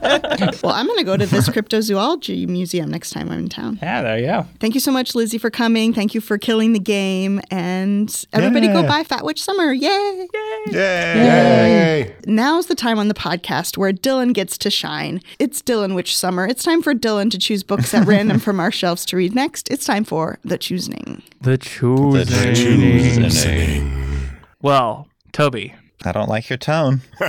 [0.64, 3.80] Well, I'm going to go to this cryptozoology museum next time I'm in town.
[3.82, 4.48] Yeah, there you go.
[4.60, 5.94] Thank you so much, Lizzy, for coming.
[5.94, 7.40] Thank you for killing the game.
[7.52, 9.72] And everybody go buy Fat Witch Summer.
[9.72, 10.28] Yay!
[10.68, 10.74] Yay!
[10.74, 12.16] Yay!
[12.26, 15.22] Now's the time on the podcast where Dylan gets to shine.
[15.40, 16.46] It's Dylan Witch Summer.
[16.46, 19.72] It's time for Dylan to choose books at random from our shelves to read next.
[19.72, 21.24] It's time for the choosing.
[21.42, 22.54] The choosing.
[23.24, 24.30] Choosing.
[24.62, 25.74] Well, Toby,
[26.04, 27.02] I don't like your tone.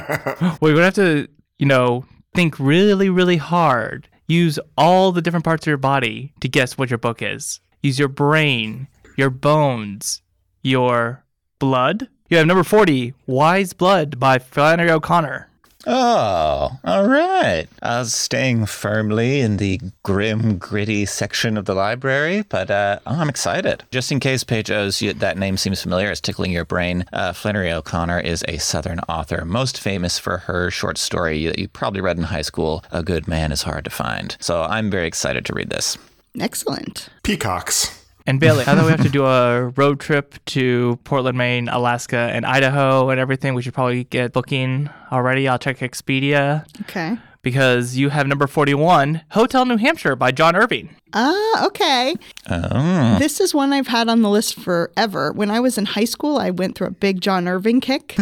[0.61, 2.05] we're gonna have to, you know,
[2.35, 4.09] think really, really hard.
[4.27, 7.61] Use all the different parts of your body to guess what your book is.
[7.83, 10.23] Use your brain, your bones,
[10.63, 11.25] your
[11.59, 12.09] blood.
[12.29, 15.50] You have number 40, Wise Blood by Flannery O'Connor.
[15.87, 17.67] Oh, all right.
[17.83, 23.17] I was staying firmly in the grim, gritty section of the library, but uh, oh,
[23.21, 23.85] I'm excited.
[23.91, 27.07] Just in case, Pejos, you, that name seems familiar, it's tickling your brain.
[27.13, 31.69] Uh, Flannery O'Connor is a Southern author, most famous for her short story that you
[31.69, 34.37] probably read in high school, A Good Man is Hard to Find.
[34.41, 35.97] So I'm very excited to read this.
[36.39, 37.09] Excellent.
[37.23, 38.00] Peacocks.
[38.31, 42.17] And Bailey, I that we have to do a road trip to Portland, Maine, Alaska,
[42.17, 45.49] and Idaho and everything, we should probably get booking already.
[45.49, 46.65] I'll check Expedia.
[46.83, 47.19] Okay.
[47.43, 50.95] because you have number 41, Hotel New Hampshire by John Irving.
[51.13, 52.15] Ah, okay.
[52.49, 53.17] Oh.
[53.19, 55.33] This is one I've had on the list forever.
[55.33, 58.17] When I was in high school, I went through a big John Irving kick.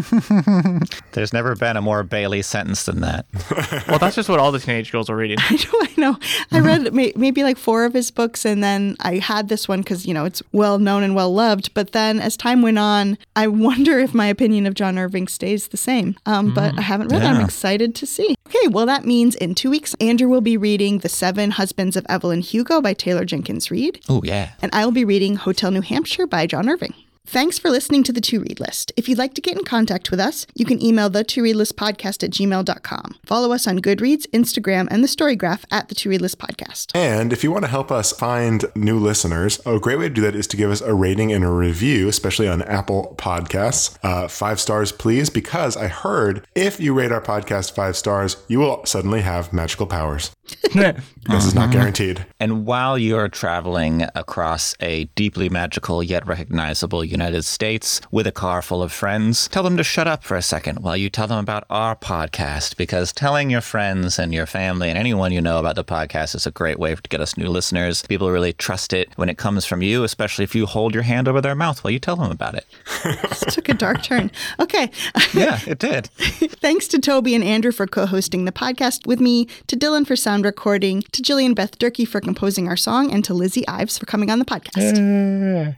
[1.13, 3.27] There's never been a more Bailey sentence than that.
[3.89, 5.39] Well, that's just what all the teenage girls are reading.
[5.41, 6.19] I know, I know.
[6.53, 9.81] I read may- maybe like four of his books, and then I had this one
[9.81, 11.73] because you know it's well known and well loved.
[11.75, 15.69] But then as time went on, I wonder if my opinion of John Irving stays
[15.69, 16.17] the same.
[16.27, 17.27] Um, But I haven't read it.
[17.27, 18.35] I'm excited to see.
[18.49, 22.05] Okay, well that means in two weeks, Andrew will be reading *The Seven Husbands of
[22.09, 24.51] Evelyn Hugo* by Taylor Jenkins Reid, Oh, yeah.
[24.63, 26.95] and I will be reading *Hotel New Hampshire* by John Irving.
[27.31, 28.91] Thanks for listening to the To Read List.
[28.97, 31.57] If you'd like to get in contact with us, you can email the To Read
[31.57, 33.17] List Podcast at gmail.com.
[33.27, 36.87] Follow us on Goodreads, Instagram, and the Storygraph at the To Read List Podcast.
[36.95, 40.23] And if you want to help us find new listeners, a great way to do
[40.23, 43.99] that is to give us a rating and a review, especially on Apple Podcasts.
[44.03, 48.59] Uh, five stars, please, because I heard if you rate our podcast five stars, you
[48.61, 50.31] will suddenly have magical powers.
[51.29, 51.49] This uh-huh.
[51.49, 52.25] is not guaranteed.
[52.41, 58.63] And while you're traveling across a deeply magical yet recognizable United States with a car
[58.63, 61.39] full of friends, tell them to shut up for a second while you tell them
[61.39, 65.77] about our podcast because telling your friends and your family and anyone you know about
[65.77, 68.03] the podcast is a great way to get us new listeners.
[68.09, 71.29] People really trust it when it comes from you, especially if you hold your hand
[71.29, 72.67] over their mouth while you tell them about it.
[73.29, 74.31] This took a dark turn.
[74.61, 74.91] Okay.
[75.35, 76.07] Yeah, it did.
[76.61, 80.17] Thanks to Toby and Andrew for co hosting the podcast with me, to Dylan for
[80.17, 84.07] sound recording, to Jillian Beth Durkee for composing our song, and to Lizzy Ives for
[84.07, 84.97] coming on the podcast.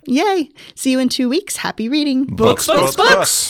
[0.07, 0.51] Yay.
[0.75, 1.57] See you in two weeks.
[1.57, 2.25] Happy reading.
[2.25, 3.49] Books, books, books.